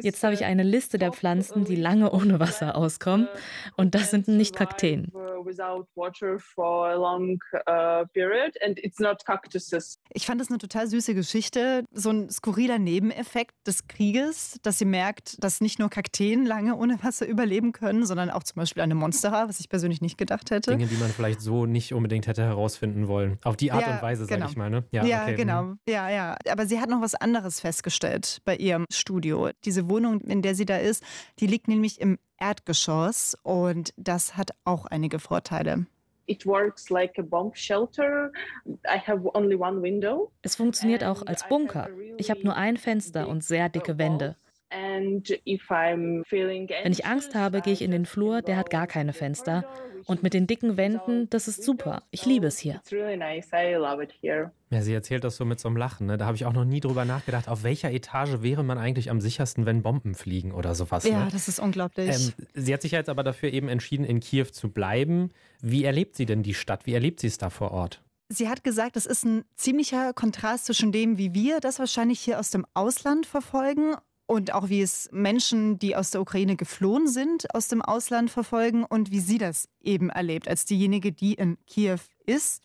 Jetzt 0.03 0.23
habe 0.25 0.35
ich 0.35 0.45
eine 0.45 0.63
Liste 0.63 0.99
der 0.99 1.13
Pflanzen, 1.13 1.65
die 1.65 1.77
lange 1.77 2.11
ohne 2.13 2.41
Wasser 2.41 2.77
auskommen 2.77 3.29
und 3.77 3.95
das 3.95 4.11
sind 4.11 4.29
nicht 4.29 4.57
Kakteen. 4.57 5.13
Ich 10.13 10.27
fand 10.27 10.41
das 10.41 10.49
eine 10.49 10.59
total 10.59 10.87
süße 10.87 11.15
Geschichte, 11.15 11.85
so 11.93 12.11
ein 12.11 12.31
skurriler 12.31 12.79
Nebeneffekt 12.79 13.55
des 13.67 13.87
Krieges, 13.87 14.59
dass 14.63 14.79
sie 14.79 14.85
merkt, 14.85 15.43
dass 15.43 15.61
nicht 15.61 15.79
nur 15.79 15.91
Kakteen 15.91 16.47
lange 16.47 16.77
ohne 16.77 17.03
Wasser 17.03 17.27
überleben 17.27 17.73
können, 17.73 18.07
sondern 18.07 18.31
auch 18.31 18.43
zum 18.43 18.57
Beispiel 18.57 18.83
eine 18.83 18.95
Monstera, 19.23 19.49
was 19.49 19.61
ich 19.61 19.69
persönlich 19.69 20.01
nicht 20.01 20.19
gedacht 20.19 20.51
hätte. 20.51 20.71
Dinge, 20.71 20.87
die 20.87 20.97
man 20.97 21.11
vielleicht 21.11 21.41
so 21.41 21.67
nicht 21.67 21.95
unbedingt 21.95 22.27
hätte 22.27 22.43
herausfinden 22.43 23.09
wollen. 23.09 23.39
Auf 23.45 23.57
die 23.57 23.73
Art 23.73 23.87
ja, 23.87 23.95
und 23.95 24.03
Weise, 24.03 24.27
genau. 24.27 24.41
sage 24.41 24.51
ich 24.51 24.57
mal. 24.57 24.71
Ne? 24.71 24.85
Ja, 24.91 25.05
ja 25.05 25.23
okay. 25.23 25.35
genau. 25.35 25.63
Mhm. 25.63 25.79
Ja, 25.89 26.09
ja. 26.11 26.37
Aber 26.51 26.67
sie 26.67 26.81
hat 26.81 26.89
noch 26.89 27.01
was 27.01 27.15
anderes 27.15 27.61
festgestellt 27.61 28.41
bei 28.45 28.57
ihrem 28.57 28.85
Studio. 28.93 29.51
Diese 29.65 29.89
Wohnung, 29.89 30.21
in 30.23 30.43
der 30.43 30.55
sie 30.55 30.67
da 30.67 30.77
ist, 30.77 31.03
die 31.39 31.47
liegt 31.47 31.69
nämlich 31.69 32.01
im 32.01 32.19
Erdgeschoss 32.39 33.37
und 33.43 33.95
das 33.97 34.37
hat 34.37 34.51
auch 34.65 34.87
einige 34.87 35.19
Vorteile. 35.19 35.87
Es 40.43 40.57
funktioniert 40.57 41.05
auch 41.05 41.27
als 41.27 41.49
Bunker. 41.49 41.89
Ich 42.17 42.31
habe 42.31 42.41
nur 42.43 42.57
ein 42.57 42.77
Fenster 42.77 43.29
und 43.29 43.45
sehr 43.45 43.69
dicke 43.69 43.97
Wände. 43.99 44.37
Wenn 46.83 46.93
ich 46.93 47.07
Angst 47.07 47.35
habe, 47.35 47.61
gehe 47.61 47.73
ich 47.73 47.83
in 47.83 47.91
den 47.91 48.07
Flur, 48.07 48.43
der 48.43 48.57
hat 48.57 48.71
gar 48.71 48.87
keine 48.87 49.13
Fenster. 49.13 49.65
Und 50.07 50.23
mit 50.23 50.35
den 50.35 50.47
dicken 50.47 50.77
Wänden, 50.77 51.29
das 51.31 51.49
ist 51.49 51.65
super. 51.65 52.05
Ich 52.13 52.27
liebe 52.27 52.47
es 52.47 52.59
hier. 52.59 52.81
Ja, 54.71 54.83
sie 54.83 54.95
erzählt 54.95 55.25
das 55.25 55.37
so 55.37 55.45
mit 55.45 55.59
so 55.59 55.69
einem 55.69 55.77
Lachen. 55.77 56.07
Ne? 56.07 56.17
Da 56.17 56.27
habe 56.27 56.37
ich 56.37 56.45
auch 56.45 56.53
noch 56.53 56.65
nie 56.65 56.79
drüber 56.79 57.05
nachgedacht, 57.05 57.49
auf 57.49 57.65
welcher 57.65 57.91
Etage 57.91 58.41
wäre 58.41 58.63
man 58.63 58.79
eigentlich 58.79 59.11
am 59.11 59.21
sichersten, 59.21 59.67
wenn 59.67 59.83
Bomben 59.83 60.15
fliegen 60.15 60.53
oder 60.53 60.77
sowas. 60.77 61.05
Ja, 61.05 61.25
ne? 61.25 61.31
das 61.33 61.49
ist 61.49 61.59
unglaublich. 61.59 62.09
Ähm, 62.15 62.47
sie 62.55 62.73
hat 62.73 62.83
sich 62.83 62.93
jetzt 62.93 63.09
aber 63.09 63.25
dafür 63.25 63.53
eben 63.53 63.69
entschieden, 63.69 64.05
in 64.05 64.21
Kiew 64.21 64.47
zu 64.53 64.71
bleiben. 64.71 65.31
Wie 65.61 65.85
erlebt 65.85 66.15
sie 66.15 66.27
denn 66.27 66.45
die 66.45 66.55
Stadt? 66.55 66.87
Wie 66.87 66.95
erlebt 66.95 67.19
sie 67.19 67.27
es 67.27 67.39
da 67.39 67.51
vor 67.51 67.73
Ort? 67.73 68.01
Sie 68.29 68.49
hat 68.49 68.65
gesagt, 68.65 68.97
es 68.97 69.07
ist 69.07 69.25
ein 69.25 69.45
ziemlicher 69.55 70.13
Kontrast 70.13 70.67
zwischen 70.67 70.91
dem, 70.91 71.17
wie 71.19 71.33
wir 71.35 71.61
das 71.61 71.79
wahrscheinlich 71.79 72.21
hier 72.21 72.41
aus 72.41 72.51
dem 72.51 72.67
Ausland 72.75 73.27
verfolgen 73.27 73.95
und 74.27 74.53
auch 74.53 74.69
wie 74.69 74.83
es 74.83 75.09
Menschen, 75.13 75.79
die 75.79 75.97
aus 75.97 76.11
der 76.11 76.21
Ukraine 76.21 76.57
geflohen 76.57 77.07
sind, 77.07 77.55
aus 77.55 77.69
dem 77.69 77.81
Ausland 77.81 78.31
verfolgen 78.31 78.85
und 78.85 79.11
wie 79.11 79.21
sie 79.21 79.39
das 79.39 79.69
eben 79.81 80.11
erlebt, 80.11 80.49
als 80.49 80.65
diejenige, 80.65 81.13
die 81.13 81.35
in 81.35 81.59
Kiew 81.67 81.99
ist. 82.27 82.63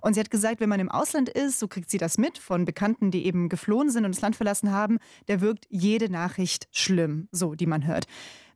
Und 0.00 0.14
sie 0.14 0.20
hat 0.20 0.30
gesagt, 0.30 0.60
wenn 0.60 0.70
man 0.70 0.80
im 0.80 0.90
Ausland 0.90 1.28
ist, 1.28 1.58
so 1.58 1.68
kriegt 1.68 1.90
sie 1.90 1.98
das 1.98 2.16
mit 2.16 2.38
von 2.38 2.64
Bekannten, 2.64 3.10
die 3.10 3.26
eben 3.26 3.48
geflohen 3.48 3.90
sind 3.90 4.04
und 4.06 4.14
das 4.14 4.22
Land 4.22 4.36
verlassen 4.36 4.72
haben, 4.72 4.98
der 5.28 5.40
wirkt 5.40 5.66
jede 5.68 6.10
Nachricht 6.10 6.66
schlimm, 6.72 7.28
so 7.30 7.54
die 7.54 7.66
man 7.66 7.86
hört. 7.86 8.06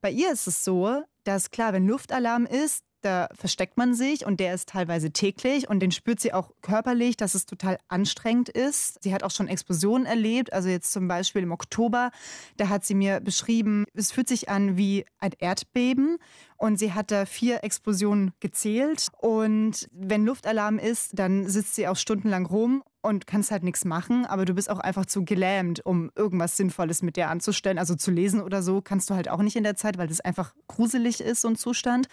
Bei 0.01 0.11
ihr 0.11 0.33
ist 0.33 0.47
es 0.47 0.65
so, 0.65 1.03
dass 1.25 1.51
klar, 1.51 1.73
wenn 1.73 1.87
Luftalarm 1.87 2.47
ist, 2.47 2.85
da 3.07 3.29
versteckt 3.33 3.77
man 3.77 3.95
sich 3.95 4.27
und 4.27 4.41
der 4.41 4.53
ist 4.53 4.69
teilweise 4.69 5.13
täglich 5.13 5.69
und 5.69 5.81
den 5.81 5.93
spürt 5.93 6.21
sie 6.21 6.33
auch 6.33 6.51
körperlich, 6.61 7.17
dass 7.17 7.35
es 7.35 7.47
total 7.47 7.79
anstrengend 7.89 8.49
ist. 8.49 9.03
Sie 9.03 9.15
hat 9.15 9.23
auch 9.23 9.31
schon 9.31 9.49
Explosionen 9.49 10.07
erlebt, 10.07 10.53
also 10.53 10.69
jetzt 10.69 10.93
zum 10.93 11.09
Beispiel 11.09 11.43
im 11.43 11.53
Oktober, 11.53 12.11
da 12.57 12.69
hat 12.69 12.85
sie 12.85 12.95
mir 12.95 13.21
beschrieben, 13.21 13.85
es 13.95 14.13
fühlt 14.13 14.29
sich 14.29 14.49
an 14.49 14.77
wie 14.77 15.07
ein 15.19 15.33
Erdbeben 15.39 16.19
und 16.57 16.79
sie 16.79 16.93
hat 16.93 17.11
da 17.11 17.27
vier 17.27 17.63
Explosionen 17.63 18.33
gezählt 18.41 19.09
und 19.19 19.89
wenn 19.93 20.27
Luftalarm 20.27 20.79
ist, 20.79 21.13
dann 21.15 21.49
sitzt 21.49 21.77
sie 21.77 21.87
auch 21.87 21.97
stundenlang 21.97 22.47
rum 22.47 22.83
und 23.07 23.29
kannst 23.29 23.53
halt 23.53 23.63
nichts 23.63 23.85
machen, 23.85 24.27
aber 24.27 24.45
du 24.45 24.55
bist 24.55 24.69
auch 24.69 24.81
einfach 24.81 25.07
zu 25.07 25.25
gelähmt, 25.25 25.87
um 25.87 26.11
irgendwas 26.17 26.57
Sinnvolles 26.57 27.03
mit 27.03 27.17
dir 27.17 27.29
anzustellen. 27.29 27.79
Also 27.79 27.95
zu 27.95 28.11
lesen 28.11 28.43
oder 28.43 28.65
so 28.65 28.83
kannst 28.83 29.09
du 29.11 29.15
halt 29.15 29.29
auch 29.29 29.43
nicht 29.43 29.55
in 29.55 29.63
der 29.63 29.77
Zeit, 29.77 29.97
weil 29.97 30.09
das 30.09 30.21
einfach 30.21 30.55
gruselig 30.67 31.21
ist, 31.21 31.43
so 31.43 31.49
ein 31.49 31.55
Zustand. 31.55 32.09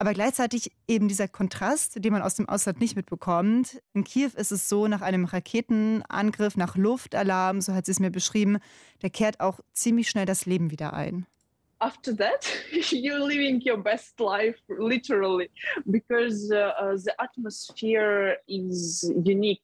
Aber 0.00 0.14
gleichzeitig 0.14 0.72
eben 0.88 1.08
dieser 1.08 1.28
Kontrast, 1.28 2.02
den 2.02 2.14
man 2.14 2.22
aus 2.22 2.34
dem 2.34 2.48
Ausland 2.48 2.80
nicht 2.80 2.96
mitbekommt. 2.96 3.82
In 3.92 4.02
Kiew 4.02 4.30
ist 4.34 4.50
es 4.50 4.66
so, 4.66 4.88
nach 4.88 5.02
einem 5.02 5.26
Raketenangriff, 5.26 6.56
nach 6.56 6.74
Luftalarm, 6.74 7.60
so 7.60 7.74
hat 7.74 7.84
sie 7.84 7.92
es 7.92 8.00
mir 8.00 8.10
beschrieben, 8.10 8.60
da 9.00 9.10
kehrt 9.10 9.40
auch 9.40 9.60
ziemlich 9.74 10.08
schnell 10.08 10.24
das 10.24 10.46
Leben 10.46 10.70
wieder 10.70 10.94
ein. 10.94 11.26
After 11.80 12.16
that, 12.16 12.46
you're 12.72 13.26
living 13.26 13.60
your 13.62 13.76
best 13.76 14.18
life, 14.18 14.58
literally, 14.68 15.50
because 15.84 16.50
uh, 16.50 16.96
the 16.96 17.12
atmosphere 17.18 18.38
is 18.48 19.02
unique 19.02 19.60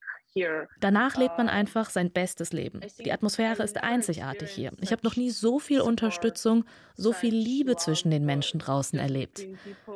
Danach 0.81 1.17
lebt 1.17 1.39
man 1.39 1.49
einfach 1.49 1.91
sein 1.91 2.11
bestes 2.11 2.53
Leben. 2.53 2.81
Die 3.05 3.13
Atmosphäre 3.13 3.63
ist 3.63 3.83
einzigartig 3.83 4.51
hier. 4.51 4.71
Ich 4.81 4.93
habe 4.93 5.03
noch 5.05 5.17
nie 5.17 5.31
so 5.31 5.59
viel 5.59 5.81
Unterstützung, 5.81 6.65
so 6.95 7.13
viel 7.13 7.35
Liebe 7.35 7.77
zwischen 7.77 8.11
den 8.11 8.25
Menschen 8.25 8.61
draußen 8.61 8.99
erlebt. 8.99 9.47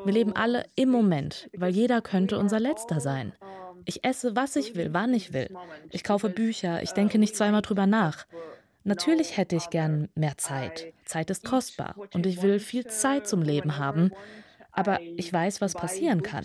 Wir 0.04 0.12
leben 0.12 0.34
alle 0.34 0.64
im 0.76 0.90
Moment, 0.90 1.48
weil 1.56 1.72
jeder 1.72 2.00
könnte 2.00 2.38
unser 2.38 2.60
Letzter 2.60 3.00
sein. 3.00 3.32
Ich 3.84 4.04
esse, 4.04 4.36
was 4.36 4.56
ich 4.56 4.74
will, 4.74 4.92
wann 4.92 5.14
ich 5.14 5.32
will. 5.32 5.48
Ich 5.90 6.04
kaufe 6.04 6.28
Bücher, 6.28 6.82
ich 6.82 6.92
denke 6.92 7.18
nicht 7.18 7.36
zweimal 7.36 7.62
drüber 7.62 7.86
nach. 7.86 8.26
Natürlich 8.82 9.36
hätte 9.36 9.56
ich 9.56 9.70
gern 9.70 10.08
mehr 10.14 10.38
Zeit. 10.38 10.92
Zeit 11.04 11.30
ist 11.30 11.44
kostbar 11.44 11.96
und 12.14 12.26
ich 12.26 12.42
will 12.42 12.60
viel 12.60 12.86
Zeit 12.86 13.26
zum 13.26 13.42
Leben 13.42 13.76
haben. 13.76 14.10
Aber 14.72 15.00
ich 15.00 15.32
weiß, 15.32 15.60
was 15.60 15.74
passieren 15.74 16.22
kann. 16.22 16.44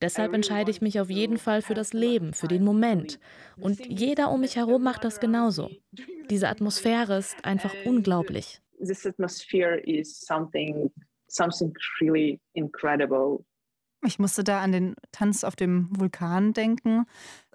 Deshalb 0.00 0.34
entscheide 0.34 0.70
ich 0.70 0.80
mich 0.80 1.00
auf 1.00 1.10
jeden 1.10 1.38
Fall 1.38 1.62
für 1.62 1.74
das 1.74 1.92
Leben, 1.92 2.32
für 2.32 2.48
den 2.48 2.64
Moment. 2.64 3.18
Und 3.56 3.84
jeder 3.86 4.30
um 4.30 4.40
mich 4.40 4.56
herum 4.56 4.82
macht 4.82 5.04
das 5.04 5.20
genauso. 5.20 5.70
Diese 6.30 6.48
Atmosphäre 6.48 7.18
ist 7.18 7.44
einfach 7.44 7.74
unglaublich. 7.84 8.60
This 8.78 9.06
atmosphere 9.06 9.78
is 9.84 10.20
something, 10.20 10.90
something 11.28 11.72
really 12.00 12.40
incredible. 12.52 13.44
Ich 14.04 14.18
musste 14.18 14.44
da 14.44 14.60
an 14.60 14.72
den 14.72 14.94
Tanz 15.10 15.42
auf 15.42 15.56
dem 15.56 15.88
Vulkan 15.90 16.52
denken. 16.52 17.06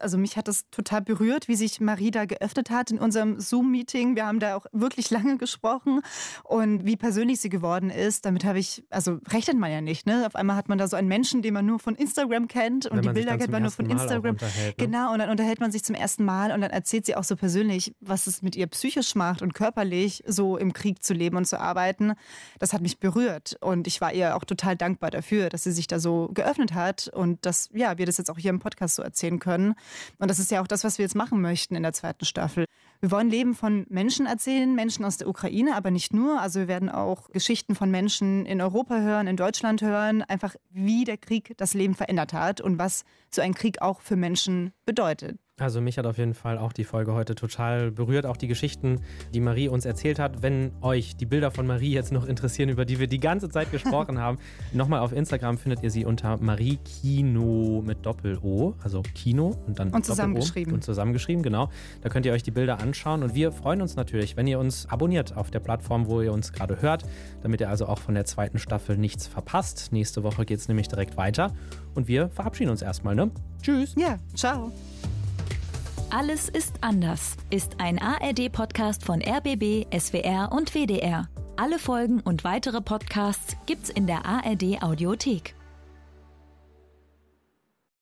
Also 0.01 0.17
mich 0.17 0.37
hat 0.37 0.47
das 0.47 0.69
total 0.69 1.01
berührt, 1.01 1.47
wie 1.47 1.55
sich 1.55 1.79
Marie 1.79 2.11
da 2.11 2.25
geöffnet 2.25 2.69
hat 2.69 2.91
in 2.91 2.99
unserem 2.99 3.39
Zoom-Meeting. 3.39 4.15
Wir 4.15 4.25
haben 4.25 4.39
da 4.39 4.55
auch 4.55 4.65
wirklich 4.71 5.09
lange 5.09 5.37
gesprochen 5.37 6.01
und 6.43 6.85
wie 6.85 6.95
persönlich 6.95 7.39
sie 7.41 7.49
geworden 7.49 7.89
ist. 7.89 8.25
Damit 8.25 8.43
habe 8.45 8.59
ich, 8.59 8.83
also 8.89 9.19
rechnet 9.29 9.57
man 9.57 9.71
ja 9.71 9.81
nicht. 9.81 10.05
Ne? 10.05 10.25
Auf 10.25 10.35
einmal 10.35 10.55
hat 10.55 10.69
man 10.69 10.77
da 10.77 10.87
so 10.87 10.95
einen 10.95 11.07
Menschen, 11.07 11.41
den 11.41 11.53
man 11.53 11.65
nur 11.65 11.79
von 11.79 11.95
Instagram 11.95 12.47
kennt 12.47 12.85
und 12.85 13.03
die 13.03 13.09
Bilder 13.09 13.37
kennt 13.37 13.51
man 13.51 13.63
nur 13.63 13.71
von 13.71 13.89
Instagram. 13.89 14.35
Ne? 14.35 14.73
Genau, 14.77 15.13
und 15.13 15.19
dann 15.19 15.29
unterhält 15.29 15.59
man 15.59 15.71
sich 15.71 15.83
zum 15.83 15.95
ersten 15.95 16.25
Mal 16.25 16.51
und 16.51 16.61
dann 16.61 16.71
erzählt 16.71 17.05
sie 17.05 17.15
auch 17.15 17.23
so 17.23 17.35
persönlich, 17.35 17.93
was 17.99 18.27
es 18.27 18.41
mit 18.41 18.55
ihr 18.55 18.67
psychisch 18.67 19.15
macht 19.15 19.41
und 19.41 19.53
körperlich 19.53 20.23
so 20.27 20.57
im 20.57 20.73
Krieg 20.73 21.03
zu 21.03 21.13
leben 21.13 21.37
und 21.37 21.45
zu 21.45 21.59
arbeiten. 21.59 22.13
Das 22.59 22.73
hat 22.73 22.81
mich 22.81 22.99
berührt 22.99 23.57
und 23.61 23.87
ich 23.87 24.01
war 24.01 24.13
ihr 24.13 24.35
auch 24.35 24.43
total 24.43 24.75
dankbar 24.75 25.11
dafür, 25.11 25.49
dass 25.49 25.63
sie 25.63 25.71
sich 25.71 25.87
da 25.87 25.99
so 25.99 26.29
geöffnet 26.33 26.73
hat 26.73 27.09
und 27.13 27.45
dass 27.45 27.69
ja, 27.73 27.97
wir 27.97 28.05
das 28.05 28.17
jetzt 28.17 28.29
auch 28.29 28.37
hier 28.37 28.49
im 28.49 28.59
Podcast 28.59 28.95
so 28.95 29.03
erzählen 29.03 29.39
können. 29.39 29.75
Und 30.19 30.29
das 30.29 30.39
ist 30.39 30.51
ja 30.51 30.61
auch 30.61 30.67
das, 30.67 30.83
was 30.83 30.97
wir 30.97 31.03
jetzt 31.03 31.15
machen 31.15 31.41
möchten 31.41 31.75
in 31.75 31.83
der 31.83 31.93
zweiten 31.93 32.25
Staffel. 32.25 32.65
Wir 32.99 33.11
wollen 33.11 33.29
Leben 33.29 33.55
von 33.55 33.85
Menschen 33.89 34.27
erzählen, 34.27 34.75
Menschen 34.75 35.05
aus 35.05 35.17
der 35.17 35.27
Ukraine, 35.27 35.75
aber 35.75 35.89
nicht 35.89 36.13
nur. 36.13 36.39
Also 36.39 36.61
wir 36.61 36.67
werden 36.67 36.89
auch 36.89 37.29
Geschichten 37.31 37.73
von 37.73 37.89
Menschen 37.89 38.45
in 38.45 38.61
Europa 38.61 38.99
hören, 38.99 39.27
in 39.27 39.37
Deutschland 39.37 39.81
hören, 39.81 40.21
einfach 40.21 40.55
wie 40.69 41.03
der 41.03 41.17
Krieg 41.17 41.53
das 41.57 41.73
Leben 41.73 41.95
verändert 41.95 42.33
hat 42.33 42.61
und 42.61 42.77
was 42.77 43.03
so 43.31 43.41
ein 43.41 43.55
Krieg 43.55 43.81
auch 43.81 44.01
für 44.01 44.15
Menschen 44.15 44.71
bedeutet. 44.85 45.39
Also 45.61 45.79
mich 45.79 45.97
hat 45.97 46.07
auf 46.07 46.17
jeden 46.17 46.33
Fall 46.33 46.57
auch 46.57 46.73
die 46.73 46.83
Folge 46.83 47.13
heute 47.13 47.35
total 47.35 47.91
berührt, 47.91 48.25
auch 48.25 48.37
die 48.37 48.47
Geschichten, 48.47 49.01
die 49.33 49.39
Marie 49.39 49.69
uns 49.69 49.85
erzählt 49.85 50.17
hat. 50.17 50.41
Wenn 50.41 50.71
euch 50.81 51.15
die 51.15 51.27
Bilder 51.27 51.51
von 51.51 51.67
Marie 51.67 51.91
jetzt 51.91 52.11
noch 52.11 52.25
interessieren, 52.25 52.69
über 52.69 52.83
die 52.83 52.99
wir 52.99 53.07
die 53.07 53.19
ganze 53.19 53.47
Zeit 53.49 53.71
gesprochen 53.71 54.17
haben, 54.19 54.39
nochmal 54.73 55.01
auf 55.01 55.11
Instagram 55.11 55.59
findet 55.59 55.83
ihr 55.83 55.91
sie 55.91 56.03
unter 56.03 56.37
Marie 56.37 56.77
Kino 56.77 57.83
mit 57.85 58.05
Doppel-O, 58.05 58.73
also 58.83 59.03
Kino 59.13 59.55
und 59.67 59.77
dann 59.77 59.91
und 59.91 60.03
zusammengeschrieben. 60.03 60.73
Und 60.73 60.83
zusammengeschrieben, 60.83 61.43
genau. 61.43 61.69
Da 62.01 62.09
könnt 62.09 62.25
ihr 62.25 62.33
euch 62.33 62.43
die 62.43 62.51
Bilder 62.51 62.79
anschauen 62.79 63.21
und 63.21 63.35
wir 63.35 63.51
freuen 63.51 63.81
uns 63.81 63.95
natürlich, 63.95 64.35
wenn 64.35 64.47
ihr 64.47 64.57
uns 64.57 64.87
abonniert 64.89 65.37
auf 65.37 65.51
der 65.51 65.59
Plattform, 65.59 66.07
wo 66.07 66.21
ihr 66.21 66.33
uns 66.33 66.53
gerade 66.53 66.81
hört, 66.81 67.03
damit 67.43 67.61
ihr 67.61 67.69
also 67.69 67.85
auch 67.85 67.99
von 67.99 68.15
der 68.15 68.25
zweiten 68.25 68.57
Staffel 68.57 68.97
nichts 68.97 69.27
verpasst. 69.27 69.89
Nächste 69.91 70.23
Woche 70.23 70.43
geht 70.43 70.57
es 70.57 70.67
nämlich 70.67 70.87
direkt 70.87 71.17
weiter 71.17 71.53
und 71.93 72.07
wir 72.07 72.29
verabschieden 72.29 72.71
uns 72.71 72.81
erstmal, 72.81 73.13
ne? 73.13 73.29
Tschüss. 73.61 73.93
Ja, 73.95 74.17
ciao. 74.33 74.71
Alles 76.13 76.49
ist 76.49 76.75
anders 76.81 77.37
ist 77.51 77.79
ein 77.79 77.97
ARD-Podcast 77.97 79.05
von 79.05 79.21
RBB, 79.21 79.85
SWR 79.97 80.51
und 80.51 80.75
WDR. 80.75 81.29
Alle 81.55 81.79
Folgen 81.79 82.19
und 82.19 82.43
weitere 82.43 82.81
Podcasts 82.81 83.55
gibt's 83.65 83.89
in 83.89 84.07
der 84.07 84.25
ARD 84.25 84.83
Audiothek. 84.83 85.55